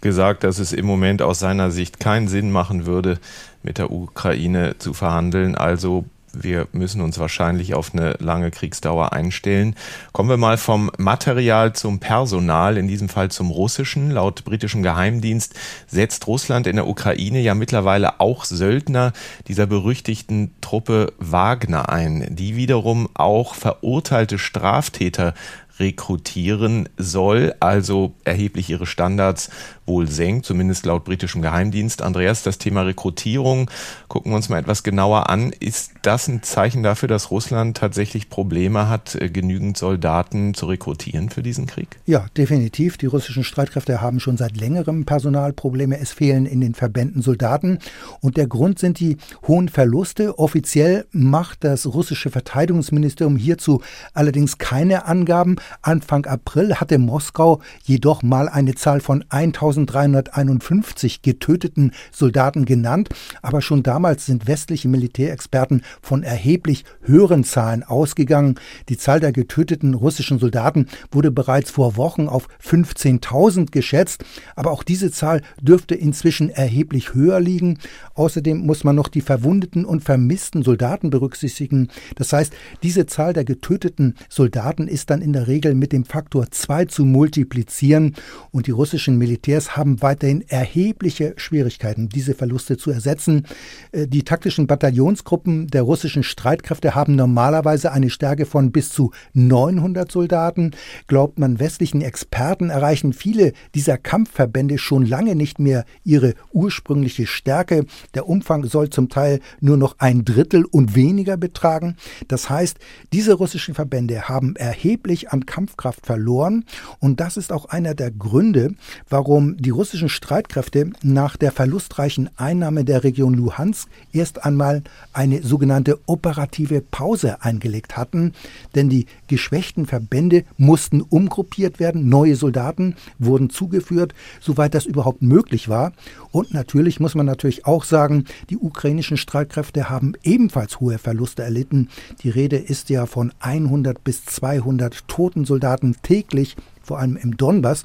gesagt, 0.02 0.44
dass 0.44 0.60
es 0.60 0.74
im 0.74 0.86
Moment 0.86 1.22
aus 1.22 1.40
seiner 1.40 1.72
Sicht 1.72 2.00
keinen 2.00 2.28
Sinn 2.28 2.52
machen 2.52 2.86
würde, 2.86 3.20
mit 3.64 3.80
der 3.80 3.92
Ukraine 3.92 4.78
zu 4.78 4.94
verhandeln. 4.94 5.56
Also 5.56 6.06
wir 6.44 6.68
müssen 6.72 7.02
uns 7.02 7.20
wahrscheinlich 7.20 7.74
auf 7.74 7.94
eine 7.94 8.16
lange 8.20 8.52
Kriegsdauer 8.52 9.14
einstellen. 9.14 9.76
Kommen 10.12 10.30
wir 10.30 10.38
mal 10.38 10.58
vom 10.58 10.92
Material 10.98 11.74
zum 11.74 12.00
Personal, 12.00 12.78
in 12.78 12.88
diesem 12.88 13.10
Fall 13.10 13.32
zum 13.32 13.52
russischen. 13.52 14.12
Laut 14.12 14.44
britischem 14.46 14.84
Geheimdienst 14.84 15.54
setzt 15.88 16.28
Russland 16.28 16.68
in 16.68 16.76
der 16.76 16.88
Ukraine 16.88 17.40
ja 17.40 17.56
mittlerweile 17.56 18.20
auch 18.20 18.46
Söldner 18.46 19.14
dieser 19.48 19.66
berüchtigten 19.66 20.56
Truppe 20.62 21.14
Wagner 21.20 21.90
ein, 21.90 22.28
die 22.30 22.56
wiederum 22.56 23.10
auch 23.14 23.56
verurteilte 23.56 24.38
Straftäter 24.38 25.34
rekrutieren 25.80 26.88
soll, 26.98 27.54
also 27.60 28.14
erheblich 28.24 28.70
ihre 28.70 28.86
Standards 28.86 29.50
wohl 29.86 30.10
senkt, 30.10 30.46
zumindest 30.46 30.86
laut 30.86 31.04
britischem 31.04 31.42
Geheimdienst. 31.42 32.02
Andreas, 32.02 32.44
das 32.44 32.58
Thema 32.58 32.82
Rekrutierung 32.82 33.70
gucken 34.08 34.32
wir 34.32 34.36
uns 34.36 34.50
mal 34.50 34.60
etwas 34.60 34.84
genauer 34.84 35.30
an. 35.30 35.52
Ist 35.60 35.92
das 36.02 36.28
ein 36.28 36.44
Zeichen 36.44 36.84
dafür, 36.84 37.08
dass 37.08 37.32
Russland 37.32 37.78
tatsächlich 37.78 38.30
Probleme 38.30 38.90
hat, 38.90 39.16
äh, 39.16 39.30
genügend 39.30 39.78
Soldaten 39.78 40.54
zu 40.54 40.66
rekrutieren 40.66 41.30
für 41.30 41.44
diesen 41.44 41.68
Krieg? 41.68 42.00
Ja, 42.06 42.26
definitiv. 42.38 42.98
Die 42.98 43.06
russischen 43.06 43.44
Streitkräfte 43.44 44.02
haben 44.02 44.20
schon 44.20 44.38
seit 44.38 44.58
längerem 44.58 45.06
Personalprobleme. 45.06 46.00
Es 46.00 46.12
fehlen 46.12 46.46
in 46.46 46.62
den 46.62 46.74
Verbänden 46.74 47.22
Soldaten. 47.22 47.80
Und 48.22 48.38
der 48.38 48.48
Grund 48.48 48.80
sind 48.80 49.00
die 49.00 49.18
hohen 49.48 49.70
Verluste. 49.70 50.40
Offiziell 50.40 51.06
macht 51.12 51.64
das 51.64 51.86
russische 51.86 52.30
Verteidigungsministerium 52.30 53.38
hierzu 53.38 53.82
allerdings 54.14 54.58
keine 54.58 55.06
Angaben. 55.06 55.58
Anfang 55.82 56.26
April 56.26 56.76
hatte 56.76 56.98
Moskau 56.98 57.62
jedoch 57.84 58.24
mal 58.24 58.50
eine 58.50 58.76
Zahl 58.76 59.00
von 59.00 59.24
1000 59.30 59.75
1351 59.82 61.22
getöteten 61.22 61.92
Soldaten 62.12 62.66
genannt, 62.66 63.10
aber 63.42 63.62
schon 63.62 63.84
damals 63.84 64.26
sind 64.26 64.48
westliche 64.48 64.88
Militärexperten 64.88 65.84
von 66.02 66.24
erheblich 66.24 66.86
höheren 67.02 67.44
Zahlen 67.44 67.84
ausgegangen. 67.84 68.56
Die 68.90 68.98
Zahl 68.98 69.20
der 69.20 69.32
getöteten 69.32 69.94
russischen 69.94 70.40
Soldaten 70.40 70.88
wurde 71.12 71.32
bereits 71.32 71.72
vor 71.72 71.98
Wochen 71.98 72.28
auf 72.28 72.48
15.000 72.64 73.72
geschätzt, 73.72 74.24
aber 74.56 74.72
auch 74.72 74.84
diese 74.84 75.12
Zahl 75.12 75.42
dürfte 75.62 75.96
inzwischen 75.96 76.50
erheblich 76.50 77.14
höher 77.14 77.40
liegen. 77.40 77.80
Außerdem 78.14 78.60
muss 78.60 78.84
man 78.84 78.96
noch 78.96 79.08
die 79.08 79.22
verwundeten 79.22 79.86
und 79.86 80.04
vermissten 80.04 80.64
Soldaten 80.64 81.10
berücksichtigen. 81.10 81.90
Das 82.16 82.34
heißt, 82.34 82.54
diese 82.84 83.06
Zahl 83.06 83.34
der 83.34 83.46
getöteten 83.46 84.16
Soldaten 84.30 84.88
ist 84.88 85.10
dann 85.10 85.22
in 85.22 85.34
der 85.34 85.48
Regel 85.48 85.76
mit 85.76 85.92
dem 85.92 86.06
Faktor 86.06 86.50
2 86.50 86.86
zu 86.86 87.06
multiplizieren 87.06 88.16
und 88.52 88.68
die 88.68 88.72
russischen 88.72 89.18
Militärs 89.18 89.65
Militärs 89.66 89.78
haben 89.78 90.02
weiterhin 90.02 90.44
erhebliche 90.48 91.34
Schwierigkeiten, 91.38 92.10
diese 92.10 92.34
Verluste 92.34 92.78
zu 92.78 92.92
ersetzen. 92.92 93.46
Äh, 93.92 94.08
die 94.08 94.24
taktischen 94.24 94.68
Bataillonsgruppen 94.68 95.68
der 95.68 95.84
russischen 95.84 96.24
Streitkräfte 96.24 96.96
haben 96.96 97.16
normalerweise 97.16 97.92
eine 97.92 98.10
Stärke 98.10 98.46
von 98.46 98.72
bis 98.72 98.90
zu 98.90 99.12
900 99.34 100.12
Soldaten. 100.12 100.72
Glaubt 101.08 101.40
man 101.40 101.60
westlichen 101.60 102.02
Experten, 102.02 102.70
erreichen 102.70 103.14
viele 103.14 103.54
dieser 103.74 103.98
Kampfverbände 103.98 104.78
schon 104.78 105.06
lange 105.06 105.36
nicht 105.36 105.60
mehr 105.60 105.86
ihre 106.04 106.34
ursprüngliche 106.54 107.28
Stärke. 107.28 107.86
Der 108.14 108.28
Umfang 108.28 108.66
soll 108.66 108.90
zum 108.90 109.10
Teil 109.10 109.40
nur 109.60 109.78
noch 109.78 109.96
ein 110.00 110.26
Drittel 110.26 110.66
und 110.66 110.96
weniger 110.96 111.38
betragen. 111.38 111.96
Das 112.28 112.50
heißt, 112.50 112.78
diese 113.14 113.34
russischen 113.34 113.76
Verbände 113.76 114.28
haben 114.30 114.56
erheblich 114.56 115.32
an 115.32 115.46
Kampfkraft 115.46 116.06
verloren 116.06 116.66
und 117.00 117.20
das 117.20 117.38
ist 117.38 117.52
auch 117.52 117.66
einer 117.66 117.96
der 117.96 118.12
Gründe, 118.12 118.76
warum 119.10 119.55
die 119.58 119.70
russischen 119.70 120.10
Streitkräfte 120.10 120.92
nach 121.02 121.38
der 121.38 121.52
verlustreichen 121.52 122.30
Einnahme 122.36 122.84
der 122.84 123.04
Region 123.04 123.34
Luhansk 123.34 123.88
erst 124.12 124.44
einmal 124.44 124.84
eine 125.14 125.42
sogenannte 125.44 126.00
operative 126.06 126.82
Pause 126.82 127.42
eingelegt 127.42 127.96
hatten, 127.96 128.34
denn 128.76 128.90
die 128.90 129.06
geschwächten 129.28 129.86
Verbände 129.86 130.44
mussten 130.58 131.02
umgruppiert 131.02 131.80
werden, 131.80 132.10
neue 132.10 132.36
Soldaten 132.36 132.96
wurden 133.18 133.50
zugeführt, 133.50 134.14
soweit 134.42 134.74
das 134.74 134.86
überhaupt 134.86 135.22
möglich 135.22 135.70
war. 135.70 135.94
Und 136.32 136.54
natürlich 136.54 137.00
muss 137.00 137.16
man 137.16 137.26
natürlich 137.26 137.66
auch 137.66 137.86
sagen, 137.86 138.26
die 138.50 138.58
ukrainischen 138.58 139.18
Streitkräfte 139.18 139.90
haben 139.90 140.14
ebenfalls 140.24 140.80
hohe 140.80 140.98
Verluste 140.98 141.44
erlitten. 141.44 141.90
Die 142.24 142.30
Rede 142.30 142.58
ist 142.58 142.90
ja 142.90 143.06
von 143.06 143.32
100 143.40 144.04
bis 144.04 144.26
200 144.26 145.08
toten 145.08 145.46
Soldaten 145.46 145.96
täglich, 146.02 146.56
vor 146.86 147.00
allem 147.00 147.18
im 147.18 147.36
Donbass. 147.36 147.84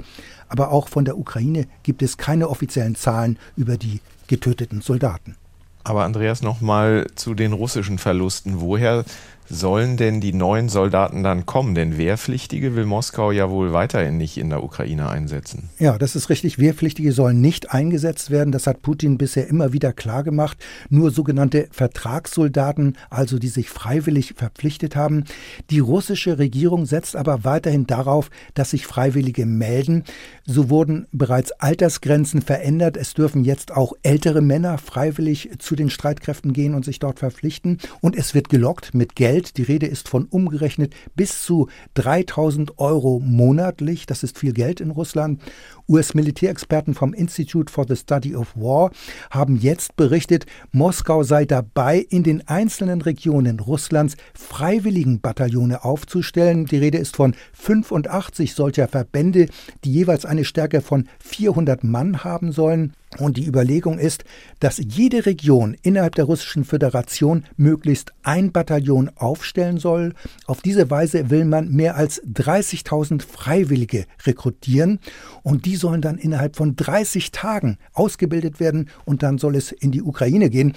Aber 0.49 0.71
auch 0.71 0.89
von 0.89 1.05
der 1.05 1.19
Ukraine 1.19 1.67
gibt 1.83 2.03
es 2.03 2.17
keine 2.17 2.49
offiziellen 2.49 2.95
Zahlen 2.95 3.39
über 3.57 3.77
die 3.77 4.01
getöteten 4.27 4.81
Soldaten. 4.81 5.37
Aber 5.83 6.05
Andreas, 6.05 6.43
nochmal 6.43 7.07
zu 7.15 7.35
den 7.35 7.53
russischen 7.53 7.99
Verlusten. 7.99 8.61
Woher 8.61 9.05
sollen 9.51 9.97
denn 9.97 10.21
die 10.21 10.33
neuen 10.33 10.69
Soldaten 10.69 11.25
dann 11.25 11.45
kommen? 11.45 11.75
Denn 11.75 11.99
Wehrpflichtige 11.99 12.77
will 12.77 12.87
Moskau 12.87 13.33
ja 13.33 13.51
wohl 13.51 13.73
weiterhin 13.73 14.17
nicht 14.17 14.39
in 14.39 14.49
der 14.49 14.63
Ukraine 14.63 15.11
einsetzen. 15.11 15.69
Ja, 15.79 15.99
das 15.99 16.15
ist 16.15 16.31
richtig. 16.31 16.59
Wehrpflichtige 16.59 17.13
sollen 17.13 17.41
nicht 17.41 17.73
eingesetzt 17.73 18.31
werden. 18.31 18.53
Das 18.53 18.69
hat 18.69 18.83
Putin 18.83 19.19
bisher 19.19 19.49
immer 19.49 19.73
wieder 19.73 19.93
klargemacht. 19.93 20.57
Nur 20.89 21.11
sogenannte 21.11 21.69
Vertragssoldaten, 21.73 22.97
also 23.11 23.39
die 23.39 23.49
sich 23.49 23.71
freiwillig 23.71 24.35
verpflichtet 24.37 24.95
haben. 24.95 25.25
Die 25.71 25.81
russische 25.81 26.39
Regierung 26.39 26.87
setzt 26.87 27.17
aber 27.17 27.45
weiterhin 27.45 27.89
darauf, 27.89 28.31
dass 28.55 28.71
sich 28.71 28.87
Freiwillige 28.87 29.47
melden. 29.47 30.05
So 30.47 30.71
wurden 30.71 31.09
bereits 31.11 31.51
Altersgrenzen 31.53 32.41
verändert. 32.43 32.97
Es 32.97 33.15
dürfen 33.15 33.45
jetzt 33.45 33.73
auch 33.73 33.95
ältere 34.03 34.43
Männer 34.43 34.79
freiwillig 34.79 35.51
zu 35.59 35.75
den 35.75 35.91
Streitkräften 35.91 36.53
gehen 36.53 36.75
und 36.75 36.85
sich 36.85 37.01
dort 37.01 37.19
verpflichten. 37.19 37.79
Und 38.01 38.15
es 38.15 38.33
wird 38.35 38.49
gelockt 38.49 38.95
mit 38.95 39.17
Geld 39.17 39.40
Geld. 39.41 39.57
Die 39.57 39.63
Rede 39.63 39.87
ist 39.87 40.09
von 40.09 40.27
umgerechnet 40.27 40.95
bis 41.17 41.43
zu 41.43 41.69
3000 41.95 42.79
Euro 42.79 43.21
monatlich. 43.21 44.07
Das 44.07 44.23
ist 44.23 44.39
viel 44.39 44.53
Geld 44.53 44.81
in 44.81 44.91
Russland. 44.91 45.41
US-Militärexperten 45.89 46.95
vom 46.95 47.15
Institute 47.15 47.73
for 47.73 47.87
the 47.89 47.97
Study 47.97 48.37
of 48.37 48.55
War 48.55 48.91
haben 49.31 49.57
jetzt 49.57 49.97
berichtet, 49.97 50.47
Moskau 50.73 51.23
sei 51.23 51.45
dabei, 51.47 52.07
in 52.11 52.23
den 52.23 52.47
einzelnen 52.49 53.01
Regionen 53.01 53.61
Russlands 53.61 54.17
Freiwilligenbataillone 54.35 55.85
aufzustellen. 55.85 56.67
Die 56.67 56.79
Rede 56.79 56.99
ist 56.99 57.17
von 57.17 57.35
85 57.55 58.55
solcher 58.55 58.89
Verbände, 58.89 59.47
die 59.85 59.93
jeweils 59.93 60.25
eine 60.25 60.45
Stärke 60.45 60.81
von 60.81 61.09
400 61.21 61.83
Mann 61.83 62.25
haben 62.25 62.53
sollen. 62.53 62.93
Und 63.19 63.37
die 63.37 63.47
Überlegung 63.47 63.99
ist, 63.99 64.25
dass 64.61 64.79
jede 64.79 65.27
Region 65.27 65.77
innerhalb 65.83 66.15
der 66.15 66.27
Russischen 66.27 66.65
Föderation 66.65 67.45
möglichst 67.57 68.13
ein 68.23 68.53
Bataillon 68.53 69.11
aufstellen 69.17 69.79
soll. 69.79 70.15
Auf 70.47 70.63
diese 70.63 70.91
Weise 70.91 71.29
will 71.29 71.45
man 71.45 71.71
mehr 71.71 71.97
als 71.97 72.23
30.000 72.23 73.23
Freiwillige 73.23 74.07
rekrutieren 74.25 75.01
und 75.43 75.67
die 75.67 75.75
sollen 75.75 76.03
dann 76.03 76.19
innerhalb 76.19 76.55
von 76.55 76.77
30 76.77 77.33
Tagen 77.33 77.79
ausgebildet 77.95 78.61
werden 78.61 78.89
und 79.05 79.25
dann 79.25 79.39
soll 79.39 79.57
es 79.57 79.73
in 79.73 79.91
die 79.91 80.03
Ukraine 80.03 80.49
gehen. 80.49 80.75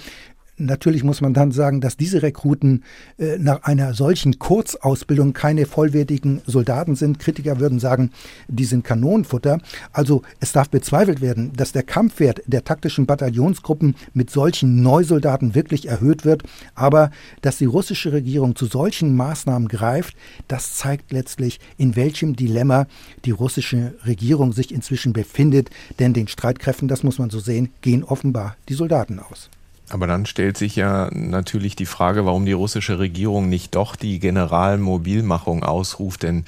Natürlich 0.56 1.02
muss 1.02 1.20
man 1.20 1.34
dann 1.34 1.50
sagen, 1.50 1.80
dass 1.80 1.96
diese 1.96 2.22
Rekruten 2.22 2.84
äh, 3.18 3.38
nach 3.38 3.64
einer 3.64 3.92
solchen 3.92 4.38
Kurzausbildung 4.38 5.32
keine 5.32 5.66
vollwertigen 5.66 6.42
Soldaten 6.46 6.94
sind. 6.94 7.18
Kritiker 7.18 7.58
würden 7.58 7.80
sagen, 7.80 8.12
die 8.46 8.64
sind 8.64 8.84
Kanonenfutter. 8.84 9.58
Also 9.92 10.22
es 10.38 10.52
darf 10.52 10.70
bezweifelt 10.70 11.20
werden, 11.20 11.52
dass 11.56 11.72
der 11.72 11.82
Kampfwert 11.82 12.40
der 12.46 12.62
taktischen 12.62 13.04
Bataillonsgruppen 13.04 13.96
mit 14.12 14.30
solchen 14.30 14.80
Neusoldaten 14.80 15.56
wirklich 15.56 15.88
erhöht 15.88 16.24
wird. 16.24 16.44
Aber 16.76 17.10
dass 17.42 17.58
die 17.58 17.64
russische 17.64 18.12
Regierung 18.12 18.54
zu 18.54 18.66
solchen 18.66 19.16
Maßnahmen 19.16 19.66
greift, 19.66 20.16
das 20.46 20.76
zeigt 20.76 21.10
letztlich, 21.10 21.58
in 21.78 21.96
welchem 21.96 22.36
Dilemma 22.36 22.86
die 23.24 23.32
russische 23.32 23.94
Regierung 24.06 24.52
sich 24.52 24.72
inzwischen 24.72 25.12
befindet. 25.12 25.70
Denn 25.98 26.12
den 26.12 26.28
Streitkräften, 26.28 26.86
das 26.86 27.02
muss 27.02 27.18
man 27.18 27.30
so 27.30 27.40
sehen, 27.40 27.70
gehen 27.80 28.04
offenbar 28.04 28.56
die 28.68 28.74
Soldaten 28.74 29.18
aus. 29.18 29.50
Aber 29.90 30.06
dann 30.06 30.26
stellt 30.26 30.56
sich 30.56 30.76
ja 30.76 31.10
natürlich 31.12 31.76
die 31.76 31.86
Frage, 31.86 32.24
warum 32.24 32.46
die 32.46 32.52
russische 32.52 32.98
Regierung 32.98 33.48
nicht 33.48 33.74
doch 33.74 33.96
die 33.96 34.18
Generalmobilmachung 34.18 35.62
ausruft, 35.62 36.22
denn 36.22 36.44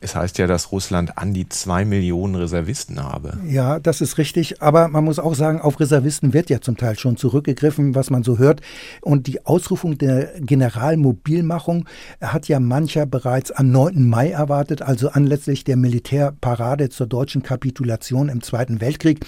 es 0.00 0.14
heißt 0.14 0.38
ja, 0.38 0.46
dass 0.46 0.70
Russland 0.70 1.18
an 1.18 1.34
die 1.34 1.48
zwei 1.48 1.84
Millionen 1.84 2.36
Reservisten 2.36 3.02
habe. 3.02 3.36
Ja, 3.48 3.80
das 3.80 4.00
ist 4.00 4.16
richtig. 4.16 4.62
Aber 4.62 4.86
man 4.86 5.02
muss 5.02 5.18
auch 5.18 5.34
sagen, 5.34 5.60
auf 5.60 5.80
Reservisten 5.80 6.32
wird 6.32 6.50
ja 6.50 6.60
zum 6.60 6.76
Teil 6.76 6.96
schon 6.96 7.16
zurückgegriffen, 7.16 7.96
was 7.96 8.08
man 8.08 8.22
so 8.22 8.38
hört. 8.38 8.60
Und 9.00 9.26
die 9.26 9.44
Ausrufung 9.44 9.98
der 9.98 10.40
Generalmobilmachung 10.40 11.88
hat 12.20 12.46
ja 12.46 12.60
mancher 12.60 13.06
bereits 13.06 13.50
am 13.50 13.72
9. 13.72 14.08
Mai 14.08 14.30
erwartet, 14.30 14.82
also 14.82 15.08
anlässlich 15.08 15.64
der 15.64 15.76
Militärparade 15.76 16.90
zur 16.90 17.08
deutschen 17.08 17.42
Kapitulation 17.42 18.28
im 18.28 18.40
Zweiten 18.40 18.80
Weltkrieg. 18.80 19.26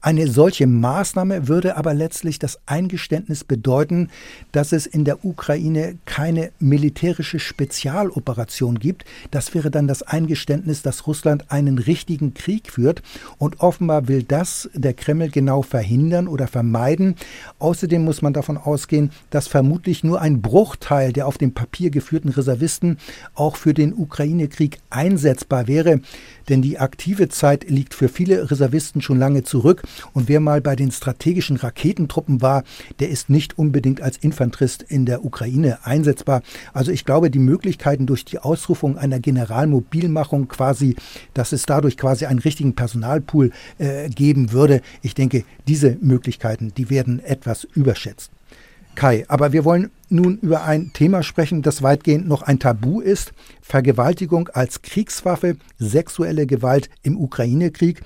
Eine 0.00 0.26
solche 0.26 0.66
Maßnahme 0.66 1.46
würde 1.46 1.76
aber 1.76 1.94
letztlich 1.94 2.40
das 2.40 2.58
Eingeständnis 2.66 3.44
bedeuten, 3.44 4.10
dass 4.50 4.72
es 4.72 4.86
in 4.86 5.04
der 5.04 5.24
Ukraine 5.24 5.96
keine 6.06 6.50
militärische 6.58 7.38
Spezialoperation 7.38 8.80
gibt. 8.80 9.04
Das 9.30 9.54
wäre 9.54 9.70
dann 9.70 9.86
das 9.86 10.07
Eingeständnis, 10.08 10.82
dass 10.82 11.06
Russland 11.06 11.50
einen 11.50 11.78
richtigen 11.78 12.34
Krieg 12.34 12.70
führt. 12.70 13.02
Und 13.38 13.60
offenbar 13.60 14.08
will 14.08 14.22
das 14.22 14.68
der 14.74 14.94
Kreml 14.94 15.30
genau 15.30 15.62
verhindern 15.62 16.28
oder 16.28 16.48
vermeiden. 16.48 17.14
Außerdem 17.58 18.04
muss 18.04 18.22
man 18.22 18.32
davon 18.32 18.56
ausgehen, 18.56 19.10
dass 19.30 19.48
vermutlich 19.48 20.04
nur 20.04 20.20
ein 20.20 20.42
Bruchteil 20.42 21.12
der 21.12 21.26
auf 21.26 21.38
dem 21.38 21.52
Papier 21.52 21.90
geführten 21.90 22.28
Reservisten 22.28 22.98
auch 23.34 23.56
für 23.56 23.74
den 23.74 23.92
Ukraine-Krieg 23.92 24.78
einsetzbar 24.90 25.66
wäre. 25.68 26.00
Denn 26.48 26.62
die 26.62 26.78
aktive 26.78 27.28
Zeit 27.28 27.68
liegt 27.68 27.94
für 27.94 28.08
viele 28.08 28.50
Reservisten 28.50 29.02
schon 29.02 29.18
lange 29.18 29.44
zurück. 29.44 29.82
Und 30.12 30.28
wer 30.28 30.40
mal 30.40 30.60
bei 30.60 30.76
den 30.76 30.90
strategischen 30.90 31.56
Raketentruppen 31.56 32.40
war, 32.40 32.64
der 33.00 33.10
ist 33.10 33.30
nicht 33.30 33.58
unbedingt 33.58 34.00
als 34.00 34.16
Infanterist 34.16 34.82
in 34.82 35.06
der 35.06 35.24
Ukraine 35.24 35.78
einsetzbar. 35.84 36.42
Also 36.72 36.90
ich 36.90 37.04
glaube, 37.04 37.30
die 37.30 37.38
Möglichkeiten 37.38 38.06
durch 38.06 38.24
die 38.24 38.38
Ausrufung 38.38 38.96
einer 38.96 39.20
Generalmobilmachung 40.00 40.48
quasi, 40.48 40.96
dass 41.34 41.52
es 41.52 41.62
dadurch 41.66 41.96
quasi 41.96 42.26
einen 42.26 42.38
richtigen 42.38 42.74
Personalpool 42.74 43.50
äh, 43.78 44.08
geben 44.08 44.52
würde, 44.52 44.80
ich 45.02 45.14
denke, 45.14 45.44
diese 45.66 45.96
Möglichkeiten, 46.00 46.72
die 46.76 46.90
werden 46.90 47.20
etwas 47.20 47.64
überschätzt. 47.64 48.30
Kai, 48.98 49.24
aber 49.28 49.52
wir 49.52 49.64
wollen 49.64 49.92
nun 50.08 50.38
über 50.38 50.64
ein 50.64 50.92
Thema 50.92 51.22
sprechen, 51.22 51.62
das 51.62 51.84
weitgehend 51.84 52.26
noch 52.26 52.42
ein 52.42 52.58
Tabu 52.58 53.00
ist. 53.00 53.30
Vergewaltigung 53.62 54.48
als 54.48 54.82
Kriegswaffe, 54.82 55.56
sexuelle 55.78 56.48
Gewalt 56.48 56.90
im 57.04 57.16
Ukraine-Krieg. 57.16 58.00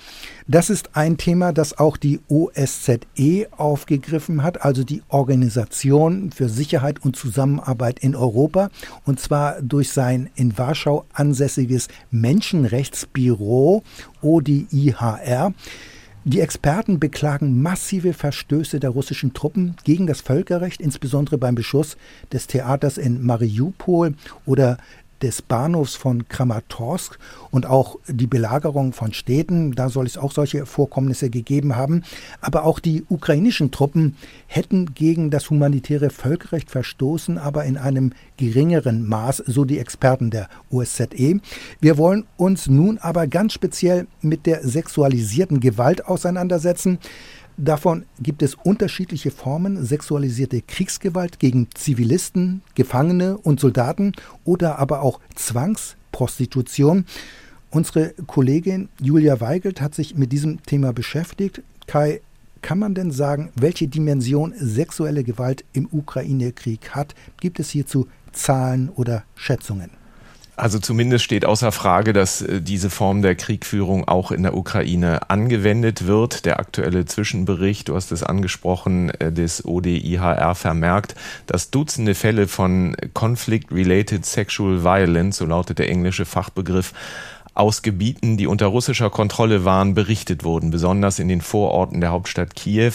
Das 0.47 0.69
ist 0.69 0.95
ein 0.95 1.17
Thema, 1.17 1.55
das 1.55 1.79
auch 1.79 1.97
die 1.97 2.21
OSZE 2.29 3.47
aufgegriffen 3.57 4.43
hat, 4.43 4.67
also 4.67 4.85
die 4.85 5.03
Organisation 5.09 6.31
für 6.31 6.51
Sicherheit 6.51 7.03
und 7.03 7.17
Zusammenarbeit 7.17 8.01
in 8.01 8.15
Europa, 8.15 8.69
und 9.07 9.19
zwar 9.19 9.63
durch 9.63 9.93
sein 9.93 10.29
in 10.35 10.59
Warschau 10.59 11.07
ansässiges 11.15 11.89
Menschenrechtsbüro 12.11 13.83
ODIHR. 14.21 15.55
Die 16.25 16.41
Experten 16.41 17.01
beklagen 17.01 17.63
massive 17.63 18.13
Verstöße 18.13 18.79
der 18.79 18.91
russischen 18.91 19.35
Truppen 19.35 19.75
gegen 19.83 20.07
das 20.07 20.21
Völkerrecht, 20.21 20.81
insbesondere 20.81 21.37
beim 21.37 21.57
Beschuss 21.57 21.97
des 22.33 22.47
Theaters 22.47 22.97
in 22.97 23.25
Mariupol 23.25 24.15
oder 24.47 24.79
des 25.23 25.43
Bahnhofs 25.43 25.95
von 25.95 26.29
Kramatorsk 26.29 27.19
und 27.51 27.67
auch 27.67 27.99
die 28.09 28.27
Belagerung 28.27 28.93
von 28.93 29.13
Städten, 29.13 29.73
da 29.73 29.89
soll 29.89 30.07
es 30.07 30.19
auch 30.19 30.33
solche 30.33 30.67
Vorkommnisse 30.67 31.31
gegeben 31.31 31.77
haben. 31.77 32.03
Aber 32.41 32.65
auch 32.65 32.81
die 32.81 33.05
ukrainischen 33.09 33.71
Truppen 33.71 34.17
hätten 34.47 34.95
gegen 34.95 35.31
das 35.31 35.49
humanitäre 35.51 36.11
Völkerrecht 36.11 36.71
verstoßen, 36.71 37.39
aber 37.39 37.65
in 37.65 37.77
einem 37.77 38.13
geringeren 38.37 39.07
Maß, 39.09 39.45
so 39.47 39.65
die 39.65 39.79
Experten 39.79 40.31
der 40.31 40.49
OSZE. 40.71 41.41
Wir 41.81 41.99
wollen 41.99 42.25
uns 42.37 42.67
nun 42.67 42.99
aber 42.99 43.27
ganz 43.27 43.53
speziell 43.53 44.07
mit 44.21 44.47
der 44.47 44.67
sexualisierten 44.67 45.61
Gewalt 45.61 46.07
auseinandersetzen. 46.07 46.99
Davon 47.65 48.07
gibt 48.21 48.43
es 48.43 48.57
unterschiedliche 48.57 49.31
Formen 49.31 49.87
sexualisierte 49.87 50.63
Kriegsgewalt 50.63 51.39
gegen 51.39 51.69
Zivilisten, 51.75 52.63
Gefangene 52.75 53.39
und 53.39 53.61
Soldaten 53.61 54.15
oder 54.43 54.81
aber 54.81 55.03
auch 55.03 55.21
Zwangsprostitution. 55.37 57.07
Unsere 57.71 58.15
Kollegin 58.27 58.89
Julia 59.01 59.41
Weigelt 59.41 59.81
hat 59.81 59.95
sich 59.95 60.17
mit 60.17 60.33
diesem 60.33 60.61
Thema 60.65 60.93
beschäftigt. 60.93 61.63
Kai, 61.87 62.21
kann 62.63 62.81
man 62.81 62.97
denn 62.97 63.13
sagen, 63.13 63.53
welche 63.55 63.87
Dimension 63.87 64.55
sexuelle 64.59 65.23
Gewalt 65.23 65.65
im 65.73 65.89
Ukraine-Krieg 65.89 66.91
hat? 66.97 67.15
Gibt 67.39 67.61
es 67.61 67.71
hierzu 67.71 68.09
Zahlen 68.33 68.89
oder 68.89 69.23
Schätzungen? 69.37 70.02
Also 70.55 70.79
zumindest 70.79 71.25
steht 71.25 71.47
außer 71.47 71.73
Frage, 71.73 72.13
dass 72.13 72.43
äh, 72.43 72.61
diese 72.61 72.91
Form 72.91 73.23
der 73.23 73.35
Kriegführung 73.35 74.07
auch 74.07 74.31
in 74.31 74.43
der 74.43 74.55
Ukraine 74.55 75.31
angewendet 75.31 76.07
wird. 76.07 76.45
Der 76.45 76.61
aktuelle 76.61 77.07
Zwischenbericht, 77.07 77.89
du 77.89 77.95
hast 77.95 78.13
es 78.13 78.23
angesprochen, 78.23 79.11
äh, 79.19 79.33
des 79.33 79.65
ODIHR 79.65 80.55
vermerkt, 80.55 81.15
dass 81.47 81.71
Dutzende 81.71 82.15
Fälle 82.15 82.49
von 82.49 82.95
Conflict-Related 83.15 84.27
Sexual 84.27 84.85
Violence, 84.85 85.39
so 85.39 85.47
lautet 85.47 85.79
der 85.79 85.89
englische 85.89 86.27
Fachbegriff, 86.27 86.93
aus 87.55 87.83
Gebieten, 87.83 88.37
die 88.37 88.47
unter 88.47 88.67
russischer 88.67 89.11
Kontrolle 89.11 89.65
waren, 89.65 89.95
berichtet 89.95 90.43
wurden, 90.45 90.71
besonders 90.71 91.19
in 91.19 91.29
den 91.29 91.41
Vororten 91.41 92.01
der 92.01 92.11
Hauptstadt 92.11 92.55
Kiew. 92.55 92.93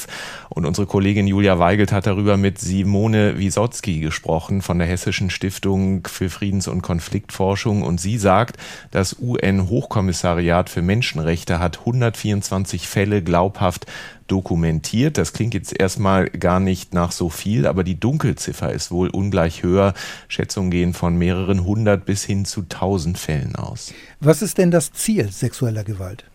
Und 0.50 0.66
unsere 0.66 0.88
Kollegin 0.88 1.28
Julia 1.28 1.60
Weigelt 1.60 1.92
hat 1.92 2.08
darüber 2.08 2.38
mit 2.38 2.60
Simone 2.60 3.38
Wisotzki 3.38 4.00
gesprochen 4.00 4.62
von 4.62 4.80
der 4.80 4.88
Hessischen 4.88 5.30
Stiftung 5.30 6.08
für 6.08 6.30
Friedens- 6.30 6.68
und 6.68 6.82
Konfliktforschung. 6.82 7.84
Und 7.84 8.02
sie 8.02 8.18
sagt, 8.18 8.58
das 8.92 9.18
UN-Hochkommissariat 9.20 10.70
für 10.70 10.82
Menschenrechte 10.82 11.60
hat 11.60 11.80
124 11.80 12.88
Fälle 12.88 13.22
glaubhaft 13.22 13.86
dokumentiert. 14.28 15.18
Das 15.18 15.34
klingt 15.34 15.54
jetzt 15.54 15.78
erstmal 15.80 16.30
gar 16.30 16.60
nicht 16.60 16.94
nach 16.94 17.12
so 17.12 17.30
viel, 17.30 17.68
aber 17.68 17.84
die 17.84 18.00
Dunkelziffer 18.00 18.72
ist 18.72 18.92
wohl 18.92 19.10
ungleich 19.10 19.64
höher. 19.64 19.94
Schätzungen 20.28 20.72
gehen 20.72 20.94
von 20.94 21.18
mehreren 21.18 21.64
hundert 21.66 22.06
bis 22.06 22.24
hin 22.24 22.46
zu 22.46 22.64
tausend 22.64 23.18
Fällen 23.18 23.56
aus. 23.56 23.94
Was 24.20 24.42
ist 24.42 24.58
denn 24.58 24.72
das 24.72 24.92
Ziel 24.92 25.32
sexueller 25.32 25.84
Gewalt? 25.84 26.26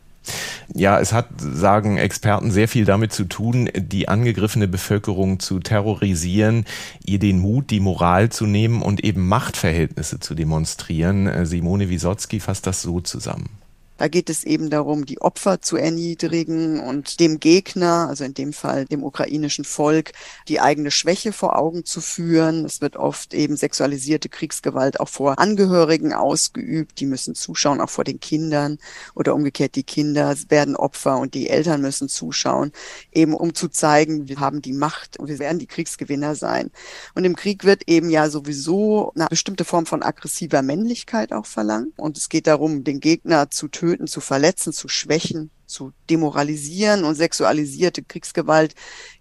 Ja, 0.73 1.01
es 1.01 1.13
hat, 1.13 1.27
sagen 1.39 1.99
Experten, 1.99 2.53
sehr 2.53 2.69
viel 2.69 2.85
damit 2.85 3.13
zu 3.13 3.25
tun, 3.25 3.69
die 3.75 4.09
angegriffene 4.09 4.69
Bevölkerung 4.69 5.41
zu 5.41 5.59
terrorisieren, 5.59 6.65
ihr 7.05 7.19
den 7.19 7.41
Mut, 7.41 7.71
die 7.71 7.81
Moral 7.81 8.29
zu 8.29 8.47
nehmen 8.47 8.83
und 8.83 9.03
eben 9.03 9.27
Machtverhältnisse 9.27 10.21
zu 10.21 10.35
demonstrieren. 10.35 11.45
Simone 11.45 11.91
Wisotzki 11.91 12.39
fasst 12.39 12.67
das 12.67 12.83
so 12.83 13.01
zusammen. 13.01 13.62
Da 13.99 14.09
geht 14.09 14.31
es 14.31 14.45
eben 14.45 14.71
darum, 14.71 15.07
die 15.07 15.21
Opfer 15.21 15.61
zu 15.61 15.77
erniedrigen 15.77 16.81
und 16.81 17.21
dem 17.21 17.39
Gegner, 17.39 18.09
also 18.09 18.25
in 18.25 18.35
dem 18.35 18.53
Fall 18.53 18.85
dem 18.87 19.05
ukrainischen 19.05 19.65
Volk, 19.65 20.13
die 20.49 20.61
eigene 20.61 20.91
Schwäche 20.91 21.33
vor 21.33 21.57
Augen 21.57 21.85
zu 21.85 22.01
führen. 22.01 22.65
Es 22.65 22.81
wird 22.81 22.97
oft 22.97 23.33
eben 23.35 23.57
sexualisierte 23.57 24.29
Kriegsgewalt 24.29 24.99
auch 24.99 25.09
vor 25.09 25.39
Angehörigen 25.39 26.13
ausgeübt. 26.13 26.99
Die 26.99 27.07
müssen 27.07 27.35
zuschauen, 27.35 27.81
auch 27.81 27.91
vor 27.91 28.05
den 28.05 28.19
Kindern 28.19 28.79
oder 29.15 29.35
umgekehrt 29.35 29.77
die 29.77 29.85
Kinder 29.85 30.35
werden 30.49 30.75
Opfer 30.75 31.19
und 31.19 31.35
die 31.35 31.49
Eltern 31.49 31.81
müssen 31.81 32.09
zuschauen, 32.09 32.73
eben 33.13 33.35
um 33.35 33.55
zu 33.55 33.69
zeigen, 33.69 34.29
wir 34.29 34.41
haben 34.41 34.63
die 34.63 34.73
Macht 34.73 35.19
und 35.19 35.29
wir 35.29 35.39
werden 35.39 35.59
die 35.59 35.67
Kriegsgewinner 35.67 36.35
sein. 36.35 36.71
Und 37.15 37.25
im 37.25 37.37
Krieg 37.37 37.65
wird 37.65 37.83
eben 37.87 38.11
ja 38.11 38.29
sowieso 38.29 39.13
eine 39.15 39.27
bestimmte 39.29 39.65
Form 39.65 39.87
von 39.87 40.03
aggressiver 40.03 40.63
Männlichkeit 40.63 41.33
auch 41.33 41.47
verlangt. 41.47 41.99
Und 41.99 42.19
es 42.19 42.29
geht 42.29 42.47
darum, 42.47 42.85
den 42.85 43.01
Gegner 43.01 43.51
zu 43.51 43.69
töten 43.69 43.92
töten, 43.93 44.07
zu 44.07 44.21
verletzen, 44.21 44.73
zu 44.73 44.89
schwächen, 44.89 45.51
zu 45.67 45.93
demoralisieren 46.09 47.05
und 47.05 47.15
sexualisierte 47.15 48.03
Kriegsgewalt. 48.03 48.75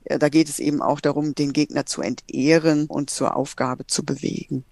Da 0.05 0.29
geht 0.29 0.49
es 0.49 0.59
eben 0.59 0.81
auch 0.81 1.01
darum, 1.01 1.35
den 1.35 1.53
Gegner 1.53 1.85
zu 1.85 2.01
entehren 2.01 2.85
und 2.87 3.09
zur 3.09 3.35
Aufgabe 3.35 3.85
zu 3.87 4.03
bewegen. 4.03 4.63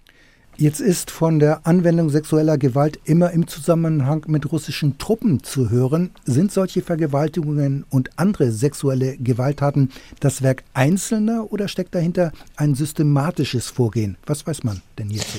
Jetzt 0.56 0.80
ist 0.80 1.10
von 1.10 1.38
der 1.38 1.66
Anwendung 1.66 2.10
sexueller 2.10 2.58
Gewalt 2.58 2.98
immer 3.04 3.30
im 3.30 3.46
Zusammenhang 3.46 4.24
mit 4.26 4.50
russischen 4.52 4.98
Truppen 4.98 5.42
zu 5.42 5.70
hören. 5.70 6.10
Sind 6.24 6.52
solche 6.52 6.82
Vergewaltigungen 6.82 7.86
und 7.88 8.10
andere 8.18 8.52
sexuelle 8.52 9.16
Gewalttaten 9.16 9.90
das 10.18 10.42
Werk 10.42 10.64
Einzelner 10.74 11.50
oder 11.50 11.68
steckt 11.68 11.94
dahinter 11.94 12.32
ein 12.56 12.74
systematisches 12.74 13.68
Vorgehen? 13.68 14.18
Was 14.26 14.46
weiß 14.46 14.64
man 14.64 14.82
denn 14.98 15.08
hierzu? 15.08 15.38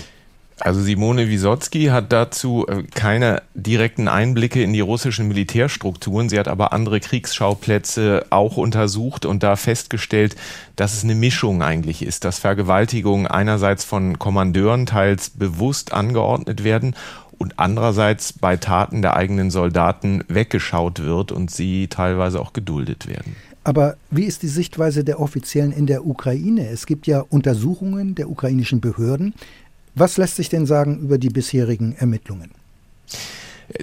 Also 0.63 0.81
Simone 0.81 1.27
Wisotzki 1.27 1.85
hat 1.85 2.11
dazu 2.11 2.67
äh, 2.67 2.83
keine 2.83 3.41
direkten 3.55 4.07
Einblicke 4.07 4.61
in 4.61 4.73
die 4.73 4.79
russischen 4.79 5.27
Militärstrukturen. 5.27 6.29
Sie 6.29 6.37
hat 6.37 6.47
aber 6.47 6.71
andere 6.71 6.99
Kriegsschauplätze 6.99 8.25
auch 8.29 8.57
untersucht 8.57 9.25
und 9.25 9.41
da 9.41 9.55
festgestellt, 9.55 10.35
dass 10.75 10.93
es 10.93 11.03
eine 11.03 11.15
Mischung 11.15 11.63
eigentlich 11.63 12.05
ist, 12.05 12.25
dass 12.25 12.39
Vergewaltigungen 12.39 13.25
einerseits 13.25 13.83
von 13.83 14.19
Kommandeuren 14.19 14.85
teils 14.85 15.31
bewusst 15.31 15.93
angeordnet 15.93 16.63
werden 16.63 16.95
und 17.39 17.57
andererseits 17.57 18.33
bei 18.33 18.55
Taten 18.55 19.01
der 19.01 19.15
eigenen 19.15 19.49
Soldaten 19.49 20.23
weggeschaut 20.27 21.01
wird 21.01 21.31
und 21.31 21.49
sie 21.49 21.87
teilweise 21.87 22.39
auch 22.39 22.53
geduldet 22.53 23.07
werden. 23.07 23.35
Aber 23.63 23.95
wie 24.09 24.25
ist 24.25 24.41
die 24.41 24.47
Sichtweise 24.47 25.03
der 25.03 25.19
Offiziellen 25.19 25.71
in 25.71 25.85
der 25.85 26.05
Ukraine? 26.05 26.67
Es 26.69 26.87
gibt 26.87 27.05
ja 27.05 27.21
Untersuchungen 27.21 28.15
der 28.15 28.29
ukrainischen 28.29 28.81
Behörden, 28.81 29.35
was 29.95 30.17
lässt 30.17 30.35
sich 30.35 30.49
denn 30.49 30.65
sagen 30.65 30.99
über 30.99 31.17
die 31.17 31.29
bisherigen 31.29 31.95
Ermittlungen? 31.97 32.51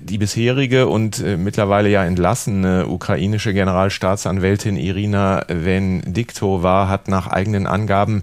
Die 0.01 0.19
bisherige 0.19 0.87
und 0.87 1.19
äh, 1.21 1.37
mittlerweile 1.37 1.89
ja 1.89 2.05
entlassene 2.05 2.87
ukrainische 2.89 3.55
Generalstaatsanwältin 3.55 4.77
Irina 4.77 5.45
Vendiktova 5.49 6.89
hat 6.89 7.09
nach 7.09 7.27
eigenen 7.27 7.67
Angaben 7.67 8.23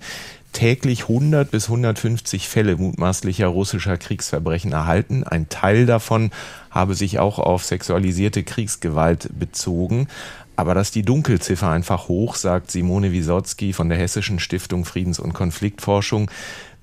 täglich 0.55 1.03
100 1.03 1.51
bis 1.51 1.65
150 1.65 2.47
Fälle 2.47 2.77
mutmaßlicher 2.77 3.47
russischer 3.47 3.97
Kriegsverbrechen 3.97 4.71
erhalten. 4.71 5.23
Ein 5.23 5.49
Teil 5.49 5.85
davon 5.85 6.31
habe 6.71 6.95
sich 6.95 7.19
auch 7.19 7.39
auf 7.39 7.65
sexualisierte 7.65 8.43
Kriegsgewalt 8.43 9.29
bezogen. 9.37 10.07
Aber 10.55 10.73
dass 10.73 10.91
die 10.91 11.03
Dunkelziffer 11.03 11.69
einfach 11.69 12.07
hoch, 12.07 12.35
sagt 12.35 12.71
Simone 12.71 13.11
Wisotzki 13.11 13.73
von 13.73 13.89
der 13.89 13.97
Hessischen 13.97 14.39
Stiftung 14.39 14.85
Friedens- 14.85 15.19
und 15.19 15.33
Konfliktforschung 15.33 16.31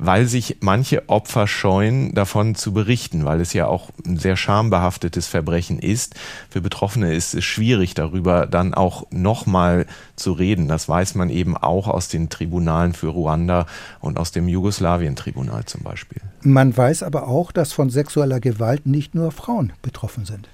weil 0.04 0.26
sich 0.26 0.56
manche 0.60 1.08
Opfer 1.08 1.46
scheuen, 1.46 2.14
davon 2.14 2.54
zu 2.54 2.72
berichten, 2.72 3.24
weil 3.24 3.40
es 3.40 3.52
ja 3.52 3.66
auch 3.66 3.90
ein 4.04 4.18
sehr 4.18 4.36
schambehaftetes 4.36 5.28
Verbrechen 5.28 5.78
ist. 5.78 6.14
Für 6.50 6.60
Betroffene 6.60 7.14
ist 7.14 7.34
es 7.34 7.44
schwierig, 7.44 7.94
darüber 7.94 8.46
dann 8.46 8.74
auch 8.74 9.06
nochmal 9.10 9.86
zu 10.16 10.32
reden. 10.32 10.66
Das 10.66 10.88
weiß 10.88 11.14
man 11.14 11.30
eben 11.30 11.56
auch 11.56 11.86
aus 11.86 12.08
den 12.08 12.28
Tribunalen 12.30 12.94
für 12.94 13.08
Ruanda 13.08 13.66
und 14.00 14.18
aus 14.18 14.32
dem 14.32 14.48
Jugoslawien-Tribunal 14.48 15.66
zum 15.66 15.82
Beispiel. 15.82 16.20
Man 16.44 16.76
weiß 16.76 17.04
aber 17.04 17.28
auch, 17.28 17.52
dass 17.52 17.72
von 17.72 17.88
sexueller 17.88 18.40
Gewalt 18.40 18.84
nicht 18.84 19.14
nur 19.14 19.30
Frauen 19.30 19.72
betroffen 19.80 20.24
sind. 20.24 20.48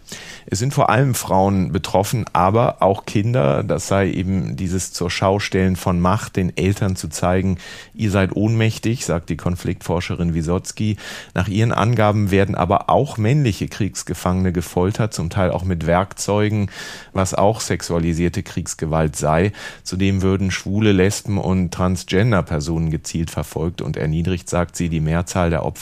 Es 0.45 0.59
sind 0.59 0.75
vor 0.75 0.91
allem 0.91 1.15
Frauen 1.15 1.73
betroffen, 1.73 2.27
aber 2.35 2.83
auch 2.83 3.07
Kinder. 3.07 3.63
Das 3.63 3.89
sei 3.89 4.11
eben 4.11 4.57
dieses 4.57 4.93
zur 4.93 5.11
Schaustellen 5.11 5.77
von 5.77 5.99
Macht, 5.99 6.37
den 6.37 6.55
Eltern 6.57 6.95
zu 6.95 7.09
zeigen, 7.09 7.57
ihr 7.95 8.11
seid 8.11 8.37
ohnmächtig, 8.37 9.07
sagt 9.07 9.31
die 9.31 9.37
Konfliktforscherin 9.39 10.35
Wisotzki. 10.35 10.99
Nach 11.35 11.49
ihren 11.49 11.73
Angaben 11.73 12.31
werden 12.31 12.55
aber 12.55 12.91
auch 12.91 13.17
männliche 13.17 13.69
Kriegsgefangene 13.69 14.53
gefoltert, 14.53 15.15
zum 15.15 15.31
Teil 15.31 15.51
auch 15.51 15.65
mit 15.65 15.87
Werkzeugen, 15.87 16.71
was 17.15 17.33
auch 17.33 17.61
sexualisierte 17.61 18.43
Kriegsgewalt 18.43 19.17
sei. 19.17 19.53
Zudem 19.85 20.21
würden 20.21 20.51
schwule, 20.51 20.93
Lesben 20.93 21.39
und 21.39 21.73
Transgender-Personen 21.73 22.91
gezielt 22.91 23.31
verfolgt 23.31 23.81
und 23.81 23.97
erniedrigt, 23.97 24.51
sagt 24.51 24.77
sie. 24.77 24.91
Die 24.91 25.01
Mehrzahl 25.01 25.51
der 25.51 25.65
Opfer 25.65 25.78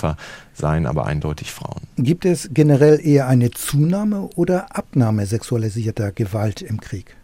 seien 0.55 0.87
aber 0.87 1.07
eindeutig 1.07 1.53
Frauen. 1.53 1.83
Gibt 1.97 2.25
es 2.25 2.51
generell 2.53 3.01
eher 3.05 3.27
eine 3.27 3.51
Zunahme 3.51 4.31
oder 4.37 4.77
Abnahme 4.77 5.27
sexualisierter 5.27 6.13
Gewalt 6.13 6.63
im 6.63 6.81
Krieg? 6.81 7.17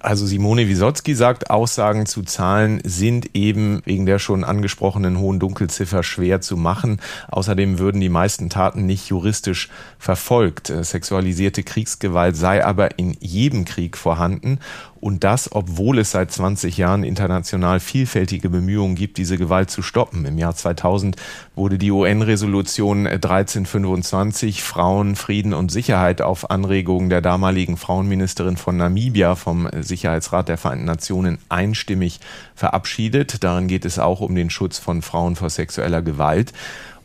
Also 0.00 0.26
Simone 0.26 0.68
Wisotzki 0.68 1.14
sagt, 1.14 1.48
Aussagen 1.48 2.04
zu 2.04 2.22
Zahlen 2.22 2.80
sind 2.84 3.34
eben 3.34 3.80
wegen 3.84 4.04
der 4.04 4.18
schon 4.18 4.44
angesprochenen 4.44 5.18
hohen 5.18 5.38
Dunkelziffer 5.38 6.02
schwer 6.02 6.40
zu 6.42 6.56
machen. 6.56 7.00
Außerdem 7.28 7.78
würden 7.78 8.00
die 8.00 8.10
meisten 8.10 8.50
Taten 8.50 8.84
nicht 8.84 9.08
juristisch 9.08 9.70
verfolgt. 9.98 10.72
Sexualisierte 10.82 11.62
Kriegsgewalt 11.62 12.36
sei 12.36 12.64
aber 12.64 12.98
in 12.98 13.16
jedem 13.20 13.64
Krieg 13.64 13.96
vorhanden 13.96 14.58
und 15.02 15.24
das, 15.24 15.50
obwohl 15.50 15.98
es 15.98 16.12
seit 16.12 16.30
20 16.30 16.76
Jahren 16.76 17.02
international 17.02 17.80
vielfältige 17.80 18.48
Bemühungen 18.48 18.94
gibt, 18.94 19.18
diese 19.18 19.36
Gewalt 19.36 19.68
zu 19.68 19.82
stoppen. 19.82 20.24
Im 20.26 20.38
Jahr 20.38 20.54
2000 20.54 21.16
wurde 21.56 21.76
die 21.76 21.90
UN-Resolution 21.90 23.08
1325 23.08 24.62
Frauen, 24.62 25.16
Frieden 25.16 25.54
und 25.54 25.72
Sicherheit 25.72 26.22
auf 26.22 26.52
Anregungen 26.52 27.10
der 27.10 27.20
damaligen 27.20 27.76
Frauenministerin 27.76 28.56
von 28.56 28.76
Namibia 28.76 29.34
vom 29.34 29.68
Sicherheitsrat 29.80 30.48
der 30.48 30.56
Vereinten 30.56 30.84
Nationen 30.84 31.38
einstimmig 31.48 32.20
verabschiedet. 32.54 33.42
Darin 33.42 33.66
geht 33.66 33.84
es 33.84 33.98
auch 33.98 34.20
um 34.20 34.36
den 34.36 34.50
Schutz 34.50 34.78
von 34.78 35.02
Frauen 35.02 35.34
vor 35.34 35.50
sexueller 35.50 36.02
Gewalt. 36.02 36.52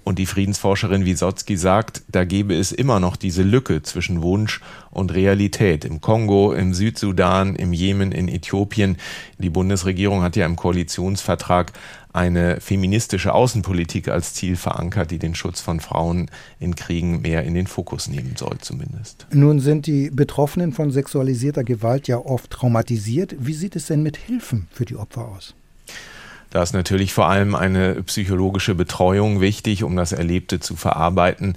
Und 0.08 0.20
die 0.20 0.26
Friedensforscherin 0.26 1.04
Wisotzki 1.04 1.58
sagt, 1.58 2.02
da 2.10 2.24
gebe 2.24 2.56
es 2.56 2.72
immer 2.72 3.02
noch 3.02 3.18
diese 3.18 3.44
Lücke 3.44 3.82
zwischen 3.82 4.22
Wunsch 4.22 4.62
und 4.90 5.14
Realität. 5.14 5.84
Im 5.84 6.00
Kongo, 6.00 6.54
im 6.54 6.74
Südsudan, 6.74 7.58
im 7.58 7.74
Jemen, 7.74 8.14
in 8.14 8.30
Äthiopien. 8.30 8.96
Die 9.38 9.50
Bundesregierung 9.50 10.22
hat 10.22 10.38
ja 10.38 10.46
im 10.46 10.56
Koalitionsvertrag 10.56 11.74
eine 12.14 12.62
feministische 12.62 13.34
Außenpolitik 13.34 14.08
als 14.08 14.34
Ziel 14.34 14.56
verankert, 14.56 15.12
die 15.12 15.20
den 15.20 15.36
Schutz 15.36 15.60
von 15.60 15.82
Frauen 15.82 16.32
in 16.58 16.76
Kriegen 16.76 17.22
mehr 17.22 17.44
in 17.44 17.54
den 17.54 17.68
Fokus 17.68 18.08
nehmen 18.08 18.38
soll, 18.38 18.60
zumindest. 18.62 19.28
Nun 19.34 19.60
sind 19.60 19.88
die 19.88 20.10
Betroffenen 20.10 20.72
von 20.72 20.90
sexualisierter 20.90 21.66
Gewalt 21.66 22.08
ja 22.08 22.18
oft 22.18 22.50
traumatisiert. 22.50 23.36
Wie 23.40 23.54
sieht 23.54 23.76
es 23.76 23.88
denn 23.88 24.04
mit 24.04 24.16
Hilfen 24.16 24.70
für 24.72 24.86
die 24.86 24.96
Opfer 24.96 25.28
aus? 25.28 25.54
Da 26.50 26.64
ist 26.64 26.74
natürlich 26.74 27.14
vor 27.14 27.28
allem 27.28 27.56
eine 27.56 28.02
psychologische 28.04 28.76
Betreuung 28.76 29.42
wichtig, 29.42 29.84
um 29.84 29.96
das 29.96 30.12
Erlebte 30.12 30.60
zu 30.60 30.76
verarbeiten. 30.76 31.56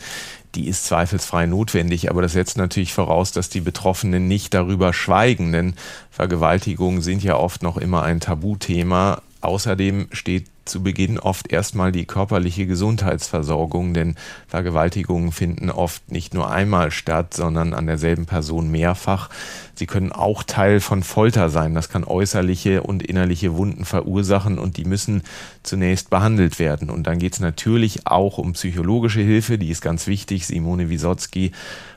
Die 0.57 0.66
ist 0.66 0.85
zweifelsfrei 0.85 1.46
notwendig, 1.46 2.11
aber 2.11 2.22
das 2.22 2.33
setzt 2.33 2.59
natürlich 2.59 2.92
voraus, 2.92 3.31
dass 3.31 3.48
die 3.48 3.61
Betroffenen 3.61 4.26
nicht 4.26 4.53
darüber 4.53 4.92
schweigen, 4.92 5.53
denn 5.53 5.74
Vergewaltigungen 6.11 7.03
sind 7.03 7.22
ja 7.22 7.37
oft 7.37 7.62
noch 7.62 7.76
immer 7.76 8.03
ein 8.03 8.18
Tabuthema. 8.18 9.22
Außerdem 9.42 10.09
steht 10.12 10.46
zu 10.64 10.83
Beginn 10.83 11.18
oft 11.18 11.53
erstmal 11.53 11.92
die 11.92 12.05
körperliche 12.05 12.66
Gesundheitsversorgung, 12.66 13.94
denn 13.94 14.14
Vergewaltigungen 14.49 15.33
finden 15.33 15.70
oft 15.70 16.11
nicht 16.11 16.35
nur 16.35 16.51
einmal 16.51 16.90
statt, 16.90 17.35
sondern 17.35 17.75
an 17.75 17.87
derselben 17.87 18.27
Person 18.27 18.70
mehrfach. 18.70 19.31
Sie 19.75 19.87
können 19.87 20.12
auch 20.12 20.42
Teil 20.42 20.81
von 20.81 21.03
Folter 21.03 21.51
sein. 21.51 21.75
Das 21.75 21.88
kann 21.88 22.05
äußerliche 22.05 22.83
und 22.83 23.03
innerliche 23.03 23.57
Wunden 23.57 23.85
verursachen 23.85 24.59
und 24.59 24.77
die 24.77 24.85
müssen 24.85 25.23
zunächst 25.62 26.11
behandelt 26.11 26.59
werden. 26.59 26.90
Und 26.90 27.07
dann 27.07 27.18
geht 27.18 27.35
es 27.35 27.40
natürlich 27.40 28.07
auch 28.07 28.38
um 28.38 28.53
psychologische 28.53 29.20
Hilfe, 29.20 29.59
die 29.59 29.70
ist 29.70 29.81
ganz 29.83 30.07
wichtig. 30.07 30.46
Simone 30.46 30.90
Wisotzki 30.90 31.53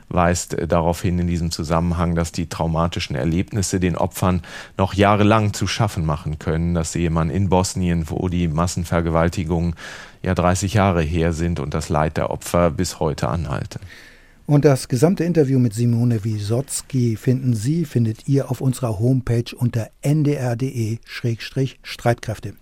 weist 0.08 0.54
äh, 0.54 0.66
darauf 0.66 1.02
hin 1.02 1.18
in 1.18 1.26
diesem 1.26 1.50
Zusammenhang, 1.50 2.14
dass 2.14 2.32
die 2.32 2.48
traumatischen 2.48 3.16
Erlebnisse 3.16 3.80
den 3.80 3.96
Opfern 3.96 4.42
noch 4.76 4.94
jahrelang 4.94 5.52
zu 5.52 5.66
schaffen 5.66 6.04
machen 6.04 6.38
können. 6.38 6.74
Das 6.74 6.92
sehe 6.92 7.10
man 7.10 7.30
in 7.30 7.48
Bosnien, 7.48 8.08
wo 8.08 8.28
die 8.28 8.48
Massenvergewaltigungen 8.54 9.74
ja 10.22 10.34
30 10.34 10.74
Jahre 10.74 11.02
her 11.02 11.32
sind 11.32 11.60
und 11.60 11.74
das 11.74 11.90
Leid 11.90 12.16
der 12.16 12.30
Opfer 12.30 12.70
bis 12.70 13.00
heute 13.00 13.28
anhalte. 13.28 13.80
Und 14.46 14.66
das 14.66 14.88
gesamte 14.88 15.24
Interview 15.24 15.58
mit 15.58 15.72
Simone 15.72 16.22
Wisotzki 16.22 17.16
finden 17.16 17.54
Sie, 17.54 17.86
findet 17.86 18.28
ihr 18.28 18.50
auf 18.50 18.60
unserer 18.60 18.98
Homepage 18.98 19.56
unter 19.56 19.88
ndr.de-streitkräfte. 20.02 22.52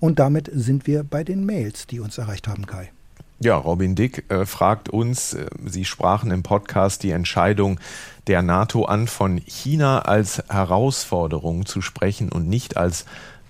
Und 0.00 0.18
damit 0.18 0.50
sind 0.52 0.86
wir 0.86 1.04
bei 1.04 1.24
den 1.24 1.44
Mails, 1.44 1.86
die 1.86 2.00
uns 2.00 2.16
erreicht 2.16 2.48
haben, 2.48 2.64
Kai. 2.64 2.90
Ja, 3.38 3.58
Robin 3.58 3.94
Dick 3.94 4.24
äh, 4.30 4.46
fragt 4.46 4.88
uns, 4.88 5.34
äh, 5.34 5.44
Sie 5.66 5.84
sprachen 5.84 6.30
im 6.30 6.42
Podcast 6.42 7.02
die 7.02 7.10
Entscheidung 7.10 7.78
der 8.28 8.40
NATO 8.40 8.86
an, 8.86 9.06
von 9.06 9.36
China 9.36 9.98
als 10.00 10.42
Herausforderung 10.48 11.66
zu 11.66 11.82
sprechen 11.82 12.32
und 12.32 12.48
nicht 12.48 12.78
als 12.78 13.04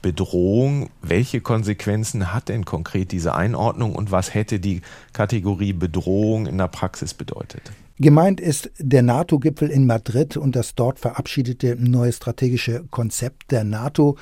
Bedrohung. 0.06 0.90
Welche 1.02 1.40
Konsequenzen 1.40 2.32
hat 2.32 2.48
denn 2.48 2.64
konkret 2.64 3.10
diese 3.10 3.34
Einordnung 3.34 3.96
und 3.96 4.12
was 4.12 4.34
hätte 4.34 4.60
die 4.60 4.82
Kategorie 5.12 5.72
Bedrohung 5.72 6.46
in 6.46 6.58
der 6.58 6.68
Praxis 6.68 7.12
bedeutet? 7.12 7.72
Gemeint 7.98 8.42
ist 8.42 8.70
der 8.78 9.02
NATO-Gipfel 9.02 9.70
in 9.70 9.86
Madrid 9.86 10.36
und 10.36 10.54
das 10.54 10.74
dort 10.74 10.98
verabschiedete 10.98 11.76
neue 11.80 12.12
strategische 12.12 12.84
Konzept 12.90 13.50
der 13.50 13.64
NATO. 13.64 14.18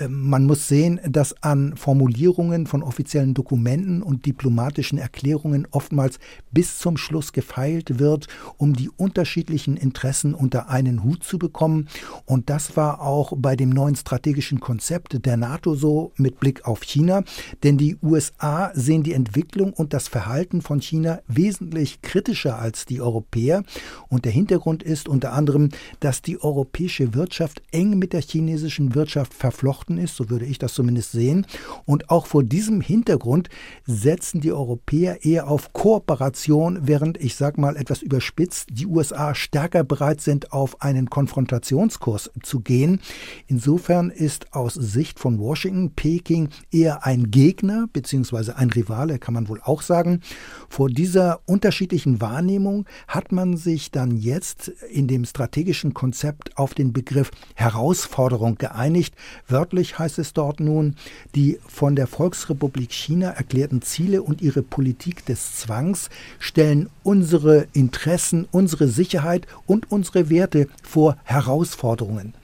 Ähm, 0.00 0.30
man 0.30 0.46
muss 0.46 0.66
sehen, 0.66 0.98
dass 1.06 1.34
an 1.42 1.76
Formulierungen 1.76 2.66
von 2.66 2.82
offiziellen 2.82 3.34
Dokumenten 3.34 4.02
und 4.02 4.24
diplomatischen 4.24 4.96
Erklärungen 4.96 5.68
oftmals 5.72 6.18
bis 6.52 6.78
zum 6.78 6.96
Schluss 6.96 7.34
gefeilt 7.34 7.98
wird, 7.98 8.28
um 8.56 8.72
die 8.72 8.88
unterschiedlichen 8.88 9.76
Interessen 9.76 10.32
unter 10.32 10.70
einen 10.70 11.04
Hut 11.04 11.22
zu 11.22 11.38
bekommen. 11.38 11.88
Und 12.24 12.48
das 12.48 12.78
war 12.78 13.02
auch 13.02 13.34
bei 13.36 13.56
dem 13.56 13.68
neuen 13.68 13.94
strategischen 13.96 14.58
Konzept 14.58 15.26
der 15.26 15.36
NATO 15.36 15.74
so 15.74 16.12
mit 16.16 16.40
Blick 16.40 16.64
auf 16.66 16.80
China. 16.80 17.24
Denn 17.62 17.76
die 17.76 17.98
USA 18.02 18.70
sehen 18.72 19.02
die 19.02 19.12
Entwicklung 19.12 19.74
und 19.74 19.92
das 19.92 20.08
Verhalten 20.08 20.62
von 20.62 20.80
China 20.80 21.20
wesentlich 21.28 22.00
kritischer 22.00 22.58
als 22.58 22.86
die 22.86 23.02
Europäer. 23.02 23.17
Europäer. 23.18 23.62
Und 24.08 24.24
der 24.24 24.32
Hintergrund 24.32 24.82
ist 24.82 25.08
unter 25.08 25.32
anderem, 25.32 25.70
dass 26.00 26.22
die 26.22 26.40
europäische 26.40 27.14
Wirtschaft 27.14 27.62
eng 27.72 27.98
mit 27.98 28.12
der 28.12 28.22
chinesischen 28.22 28.94
Wirtschaft 28.94 29.34
verflochten 29.34 29.98
ist, 29.98 30.16
so 30.16 30.30
würde 30.30 30.46
ich 30.46 30.58
das 30.58 30.74
zumindest 30.74 31.12
sehen. 31.12 31.46
Und 31.84 32.10
auch 32.10 32.26
vor 32.26 32.44
diesem 32.44 32.80
Hintergrund 32.80 33.48
setzen 33.86 34.40
die 34.40 34.52
Europäer 34.52 35.24
eher 35.24 35.48
auf 35.48 35.72
Kooperation, 35.72 36.80
während 36.82 37.20
ich 37.20 37.34
sage 37.34 37.60
mal 37.60 37.76
etwas 37.76 38.02
überspitzt, 38.02 38.68
die 38.70 38.86
USA 38.86 39.34
stärker 39.34 39.84
bereit 39.84 40.20
sind, 40.20 40.52
auf 40.52 40.80
einen 40.80 41.10
Konfrontationskurs 41.10 42.30
zu 42.42 42.60
gehen. 42.60 43.00
Insofern 43.46 44.10
ist 44.10 44.52
aus 44.54 44.74
Sicht 44.74 45.18
von 45.18 45.38
Washington 45.38 45.90
Peking 45.94 46.50
eher 46.70 47.04
ein 47.04 47.30
Gegner 47.30 47.88
bzw. 47.92 48.52
ein 48.52 48.70
Rivale, 48.70 49.18
kann 49.18 49.34
man 49.34 49.48
wohl 49.48 49.60
auch 49.62 49.82
sagen. 49.82 50.20
Vor 50.68 50.88
dieser 50.88 51.40
unterschiedlichen 51.46 52.20
Wahrnehmung 52.20 52.86
hat 53.08 53.32
man 53.32 53.56
sich 53.56 53.90
dann 53.90 54.16
jetzt 54.18 54.68
in 54.68 55.08
dem 55.08 55.24
strategischen 55.24 55.94
Konzept 55.94 56.56
auf 56.58 56.74
den 56.74 56.92
Begriff 56.92 57.30
Herausforderung 57.54 58.58
geeinigt. 58.58 59.14
Wörtlich 59.48 59.98
heißt 59.98 60.18
es 60.18 60.34
dort 60.34 60.60
nun, 60.60 60.94
die 61.34 61.58
von 61.66 61.96
der 61.96 62.06
Volksrepublik 62.06 62.92
China 62.92 63.30
erklärten 63.30 63.80
Ziele 63.82 64.22
und 64.22 64.42
ihre 64.42 64.62
Politik 64.62 65.24
des 65.24 65.56
Zwangs 65.56 66.10
stellen 66.38 66.90
unsere 67.02 67.66
Interessen, 67.72 68.46
unsere 68.52 68.88
Sicherheit 68.88 69.46
und 69.66 69.90
unsere 69.90 70.28
Werte 70.28 70.68
vor 70.82 71.16
Herausforderungen. 71.24 72.34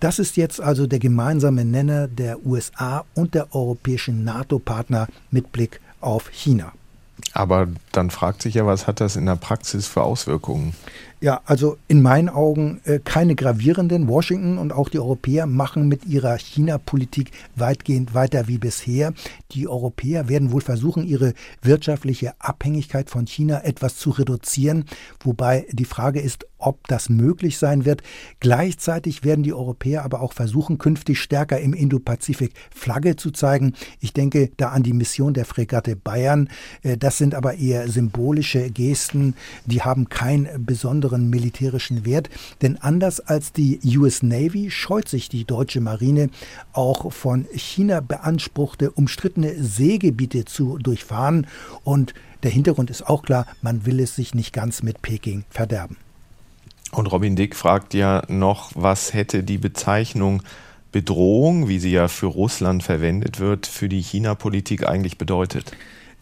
Das 0.00 0.18
ist 0.18 0.36
jetzt 0.36 0.60
also 0.60 0.86
der 0.86 0.98
gemeinsame 0.98 1.64
Nenner 1.64 2.08
der 2.08 2.44
USA 2.44 3.04
und 3.14 3.34
der 3.34 3.54
europäischen 3.54 4.24
NATO-Partner 4.24 5.08
mit 5.30 5.52
Blick 5.52 5.80
auf 6.00 6.28
China. 6.30 6.72
Aber 7.32 7.68
dann 7.96 8.10
fragt 8.10 8.42
sich 8.42 8.54
ja, 8.54 8.66
was 8.66 8.86
hat 8.86 9.00
das 9.00 9.16
in 9.16 9.26
der 9.26 9.36
Praxis 9.36 9.86
für 9.86 10.02
Auswirkungen? 10.02 10.74
Ja, 11.18 11.40
also 11.46 11.78
in 11.88 12.02
meinen 12.02 12.28
Augen 12.28 12.82
äh, 12.84 12.98
keine 13.02 13.34
gravierenden. 13.34 14.06
Washington 14.06 14.58
und 14.58 14.70
auch 14.70 14.90
die 14.90 14.98
Europäer 14.98 15.46
machen 15.46 15.88
mit 15.88 16.04
ihrer 16.04 16.36
China-Politik 16.36 17.30
weitgehend 17.54 18.12
weiter 18.12 18.48
wie 18.48 18.58
bisher. 18.58 19.14
Die 19.52 19.66
Europäer 19.66 20.28
werden 20.28 20.52
wohl 20.52 20.60
versuchen, 20.60 21.06
ihre 21.06 21.32
wirtschaftliche 21.62 22.34
Abhängigkeit 22.38 23.08
von 23.08 23.26
China 23.26 23.64
etwas 23.64 23.96
zu 23.96 24.10
reduzieren, 24.10 24.84
wobei 25.20 25.66
die 25.72 25.86
Frage 25.86 26.20
ist, 26.20 26.46
ob 26.58 26.86
das 26.88 27.08
möglich 27.08 27.58
sein 27.58 27.86
wird. 27.86 28.02
Gleichzeitig 28.40 29.24
werden 29.24 29.42
die 29.42 29.54
Europäer 29.54 30.04
aber 30.04 30.20
auch 30.20 30.34
versuchen, 30.34 30.78
künftig 30.78 31.20
stärker 31.20 31.58
im 31.60 31.72
Indopazifik 31.72 32.52
Flagge 32.74 33.16
zu 33.16 33.30
zeigen. 33.30 33.74
Ich 34.00 34.12
denke 34.12 34.50
da 34.58 34.68
an 34.68 34.82
die 34.82 34.92
Mission 34.92 35.32
der 35.32 35.46
Fregatte 35.46 35.96
Bayern. 35.96 36.50
Äh, 36.82 36.98
das 36.98 37.16
sind 37.16 37.34
aber 37.34 37.54
eher 37.54 37.85
symbolische 37.86 38.70
Gesten, 38.70 39.34
die 39.64 39.82
haben 39.82 40.08
keinen 40.08 40.64
besonderen 40.64 41.30
militärischen 41.30 42.04
Wert. 42.04 42.28
Denn 42.62 42.76
anders 42.76 43.20
als 43.20 43.52
die 43.52 43.80
US 43.96 44.22
Navy 44.22 44.70
scheut 44.70 45.08
sich 45.08 45.28
die 45.28 45.44
deutsche 45.44 45.80
Marine 45.80 46.30
auch 46.72 47.12
von 47.12 47.46
China 47.54 48.00
beanspruchte, 48.00 48.90
umstrittene 48.90 49.54
Seegebiete 49.62 50.44
zu 50.44 50.78
durchfahren. 50.78 51.46
Und 51.84 52.14
der 52.42 52.50
Hintergrund 52.50 52.90
ist 52.90 53.08
auch 53.08 53.22
klar, 53.22 53.46
man 53.62 53.86
will 53.86 54.00
es 54.00 54.16
sich 54.16 54.34
nicht 54.34 54.52
ganz 54.52 54.82
mit 54.82 55.02
Peking 55.02 55.44
verderben. 55.50 55.96
Und 56.92 57.06
Robin 57.06 57.36
Dick 57.36 57.56
fragt 57.56 57.94
ja 57.94 58.22
noch, 58.28 58.70
was 58.74 59.12
hätte 59.12 59.42
die 59.42 59.58
Bezeichnung 59.58 60.42
Bedrohung, 60.92 61.68
wie 61.68 61.78
sie 61.78 61.90
ja 61.90 62.08
für 62.08 62.26
Russland 62.26 62.82
verwendet 62.82 63.38
wird, 63.38 63.66
für 63.66 63.88
die 63.88 64.00
China-Politik 64.00 64.88
eigentlich 64.88 65.18
bedeutet? 65.18 65.72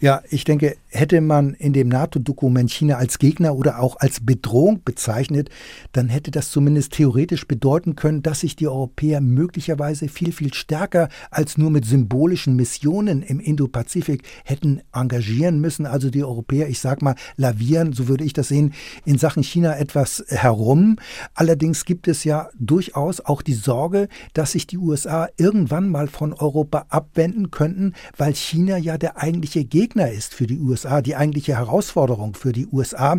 Ja, 0.01 0.23
ich 0.31 0.43
denke, 0.43 0.77
hätte 0.95 1.21
man 1.21 1.55
in 1.55 1.73
dem 1.73 1.89
NATO-Dokument 1.89 2.71
China 2.71 2.97
als 2.97 3.19
Gegner 3.19 3.57
oder 3.57 3.81
auch 3.81 3.97
als 3.99 4.25
Bedrohung 4.25 4.83
bezeichnet, 4.85 5.51
dann 5.93 6.09
hätte 6.09 6.31
das 6.31 6.51
zumindest 6.51 6.93
theoretisch 6.93 7.47
bedeuten 7.49 7.97
können, 7.97 8.23
dass 8.23 8.41
sich 8.41 8.55
die 8.55 8.69
Europäer 8.69 9.21
möglicherweise 9.21 10.09
viel, 10.09 10.33
viel 10.33 10.55
stärker 10.55 11.09
als 11.31 11.59
nur 11.59 11.71
mit 11.71 11.85
symbolischen 11.85 12.55
Missionen 12.55 13.23
im 13.23 13.41
Indopazifik 13.41 14.23
hätten 14.45 14.83
engagieren 14.93 15.61
müssen. 15.61 15.87
Also 15.87 16.11
die 16.11 16.23
Europäer, 16.23 16.69
ich 16.69 16.79
sag 16.79 17.03
mal, 17.03 17.17
lavieren, 17.37 17.93
so 17.93 18.07
würde 18.07 18.25
ich 18.25 18.33
das 18.33 18.49
sehen, 18.49 18.73
in 19.05 19.19
Sachen 19.19 19.43
China 19.43 19.77
etwas 19.77 20.25
herum. 20.29 20.97
Allerdings 21.35 21.85
gibt 21.85 22.07
es 22.07 22.23
ja 22.23 22.49
durchaus 22.59 23.21
auch 23.21 23.43
die 23.43 23.55
Sorge, 23.55 24.09
dass 24.33 24.53
sich 24.53 24.69
die 24.69 24.79
USA 24.79 25.29
irgendwann 25.37 25.89
mal 25.89 26.07
von 26.07 26.33
Europa 26.33 26.87
abwenden 26.89 27.51
könnten, 27.51 27.95
weil 28.17 28.35
China 28.35 28.77
ja 28.77 28.97
der 28.97 29.19
eigentliche 29.19 29.65
Gegner 29.65 30.11
ist 30.11 30.35
für 30.35 30.47
die 30.47 30.61
USA. 30.61 30.84
USA 30.85 31.01
die 31.01 31.17
eigentliche 31.17 31.57
Herausforderung 31.57 32.35
für 32.35 32.53
die 32.53 32.67
USA. 32.67 33.19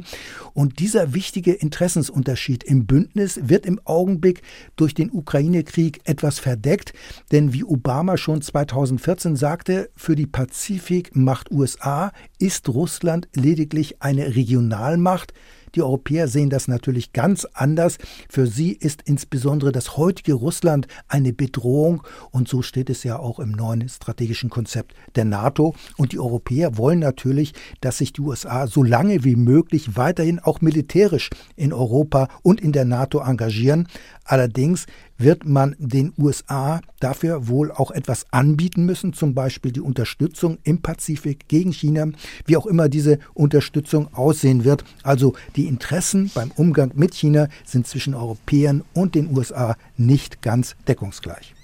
Und 0.53 0.79
dieser 0.79 1.13
wichtige 1.13 1.53
Interessensunterschied 1.53 2.63
im 2.63 2.85
Bündnis 2.85 3.39
wird 3.43 3.65
im 3.65 3.79
Augenblick 3.85 4.41
durch 4.75 4.93
den 4.93 5.11
Ukraine-Krieg 5.11 6.01
etwas 6.03 6.39
verdeckt. 6.39 6.93
Denn 7.31 7.53
wie 7.53 7.63
Obama 7.63 8.17
schon 8.17 8.41
2014 8.41 9.35
sagte, 9.35 9.89
für 9.95 10.15
die 10.15 10.27
Pazifikmacht 10.27 11.51
USA 11.51 12.11
ist 12.37 12.69
Russland 12.69 13.27
lediglich 13.33 14.01
eine 14.01 14.35
Regionalmacht. 14.35 15.33
Die 15.75 15.81
Europäer 15.81 16.27
sehen 16.27 16.49
das 16.49 16.67
natürlich 16.67 17.11
ganz 17.11 17.45
anders. 17.53 17.97
Für 18.29 18.47
sie 18.47 18.71
ist 18.71 19.01
insbesondere 19.03 19.71
das 19.71 19.97
heutige 19.97 20.33
Russland 20.33 20.87
eine 21.07 21.33
Bedrohung 21.33 22.03
und 22.31 22.47
so 22.47 22.61
steht 22.61 22.89
es 22.89 23.03
ja 23.03 23.19
auch 23.19 23.39
im 23.39 23.51
neuen 23.51 23.87
strategischen 23.89 24.49
Konzept 24.49 24.93
der 25.15 25.25
NATO. 25.25 25.75
Und 25.97 26.13
die 26.13 26.19
Europäer 26.19 26.77
wollen 26.77 26.99
natürlich, 26.99 27.53
dass 27.81 27.97
sich 27.97 28.13
die 28.13 28.21
USA 28.21 28.67
so 28.67 28.83
lange 28.83 29.23
wie 29.23 29.35
möglich 29.35 29.97
weiterhin 29.97 30.39
auch 30.39 30.61
militärisch 30.61 31.29
in 31.55 31.73
Europa 31.73 32.29
und 32.41 32.61
in 32.61 32.71
der 32.71 32.85
NATO 32.85 33.19
engagieren. 33.19 33.87
Allerdings 34.23 34.85
wird 35.17 35.45
man 35.45 35.75
den 35.79 36.13
USA 36.17 36.81
dafür 36.99 37.47
wohl 37.47 37.71
auch 37.71 37.91
etwas 37.91 38.25
anbieten 38.31 38.85
müssen, 38.85 39.13
zum 39.13 39.33
Beispiel 39.33 39.71
die 39.71 39.81
Unterstützung 39.81 40.57
im 40.63 40.81
Pazifik 40.81 41.47
gegen 41.47 41.71
China, 41.71 42.07
wie 42.45 42.57
auch 42.57 42.65
immer 42.65 42.89
diese 42.89 43.19
Unterstützung 43.33 44.13
aussehen 44.13 44.63
wird. 44.63 44.83
Also 45.03 45.33
die 45.55 45.67
Interessen 45.67 46.31
beim 46.33 46.51
Umgang 46.51 46.91
mit 46.95 47.13
China 47.13 47.47
sind 47.65 47.87
zwischen 47.87 48.13
Europäern 48.13 48.83
und 48.93 49.15
den 49.15 49.35
USA 49.35 49.77
nicht 49.97 50.41
ganz 50.41 50.75
deckungsgleich. 50.87 51.55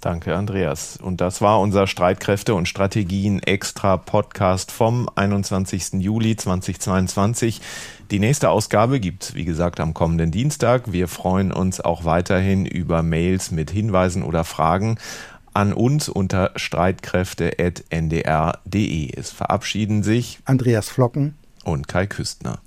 Danke, 0.00 0.34
Andreas. 0.34 0.96
Und 0.96 1.20
das 1.20 1.42
war 1.42 1.60
unser 1.60 1.86
Streitkräfte 1.86 2.54
und 2.54 2.68
Strategien 2.68 3.42
extra 3.42 3.98
Podcast 3.98 4.72
vom 4.72 5.10
21. 5.14 6.00
Juli 6.00 6.36
2022. 6.36 7.60
Die 8.10 8.18
nächste 8.18 8.50
Ausgabe 8.50 8.98
gibt's 8.98 9.34
wie 9.34 9.44
gesagt, 9.44 9.78
am 9.78 9.94
kommenden 9.94 10.32
Dienstag. 10.32 10.92
Wir 10.92 11.06
freuen 11.06 11.52
uns 11.52 11.80
auch 11.80 12.04
weiterhin 12.04 12.66
über 12.66 13.04
Mails 13.04 13.52
mit 13.52 13.70
Hinweisen 13.70 14.24
oder 14.24 14.42
Fragen 14.42 14.98
an 15.54 15.72
uns 15.72 16.08
unter 16.08 16.50
streitkräfte.ndr.de. 16.56 19.12
Es 19.16 19.30
verabschieden 19.30 20.02
sich 20.02 20.40
Andreas 20.44 20.88
Flocken 20.88 21.36
und 21.64 21.86
Kai 21.86 22.06
Küstner. 22.06 22.58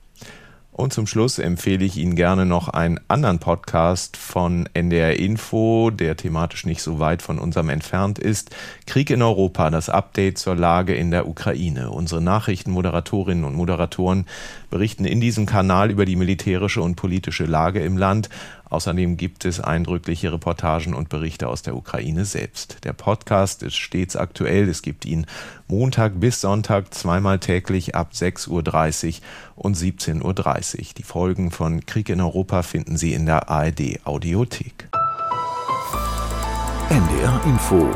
Und 0.73 0.91
zum 0.91 1.05
Schluss 1.05 1.37
empfehle 1.37 1.85
ich 1.85 1.97
Ihnen 1.97 2.15
gerne 2.15 2.47
noch 2.47 2.67
einen 2.67 2.99
anderen 3.07 3.37
Podcast 3.37 4.17
von 4.17 4.67
NDR 4.73 5.19
Info, 5.19 5.91
der 5.91 6.17
thematisch 6.17 6.65
nicht 6.65 6.81
so 6.81 6.97
weit 6.97 7.21
von 7.21 7.37
unserem 7.37 7.69
entfernt 7.69 8.17
ist. 8.17 8.49
Krieg 8.87 9.11
in 9.11 9.21
Europa, 9.21 9.69
das 9.69 9.89
Update 9.89 10.39
zur 10.39 10.55
Lage 10.55 10.95
in 10.95 11.11
der 11.11 11.27
Ukraine. 11.27 11.91
Unsere 11.91 12.21
Nachrichtenmoderatorinnen 12.21 13.45
und 13.45 13.53
Moderatoren 13.53 14.25
berichten 14.71 15.05
in 15.05 15.21
diesem 15.21 15.45
Kanal 15.45 15.91
über 15.91 16.05
die 16.05 16.15
militärische 16.15 16.81
und 16.81 16.95
politische 16.95 17.45
Lage 17.45 17.81
im 17.81 17.95
Land. 17.95 18.29
Außerdem 18.73 19.17
gibt 19.17 19.45
es 19.45 19.59
eindrückliche 19.59 20.33
Reportagen 20.33 20.95
und 20.95 21.07
Berichte 21.07 21.47
aus 21.47 21.61
der 21.61 21.75
Ukraine 21.75 22.25
selbst. 22.25 22.83
Der 22.83 22.93
Podcast 22.93 23.61
ist 23.61 23.75
stets 23.75 24.15
aktuell. 24.15 24.67
Es 24.67 24.81
gibt 24.81 25.05
ihn 25.05 25.27
Montag 25.67 26.19
bis 26.19 26.41
Sonntag 26.41 26.91
zweimal 26.91 27.37
täglich 27.37 27.93
ab 27.93 28.13
6.30 28.15 28.49
Uhr 28.49 29.21
und 29.57 29.77
17.30 29.77 30.23
Uhr. 30.23 30.85
Die 30.97 31.03
Folgen 31.03 31.51
von 31.51 31.85
Krieg 31.85 32.09
in 32.09 32.19
Europa 32.19 32.63
finden 32.63 32.97
Sie 32.97 33.13
in 33.13 33.27
der 33.27 33.47
ARD 33.47 33.99
Audiothek. 34.05 34.89
NDR 36.89 37.41
Info 37.45 37.91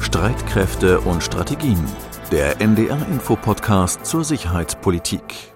Streitkräfte 0.00 1.00
und 1.00 1.22
Strategien. 1.22 1.78
Der 2.32 2.60
NDR 2.60 3.06
Info 3.06 3.36
Podcast 3.36 4.04
zur 4.04 4.24
Sicherheitspolitik. 4.24 5.51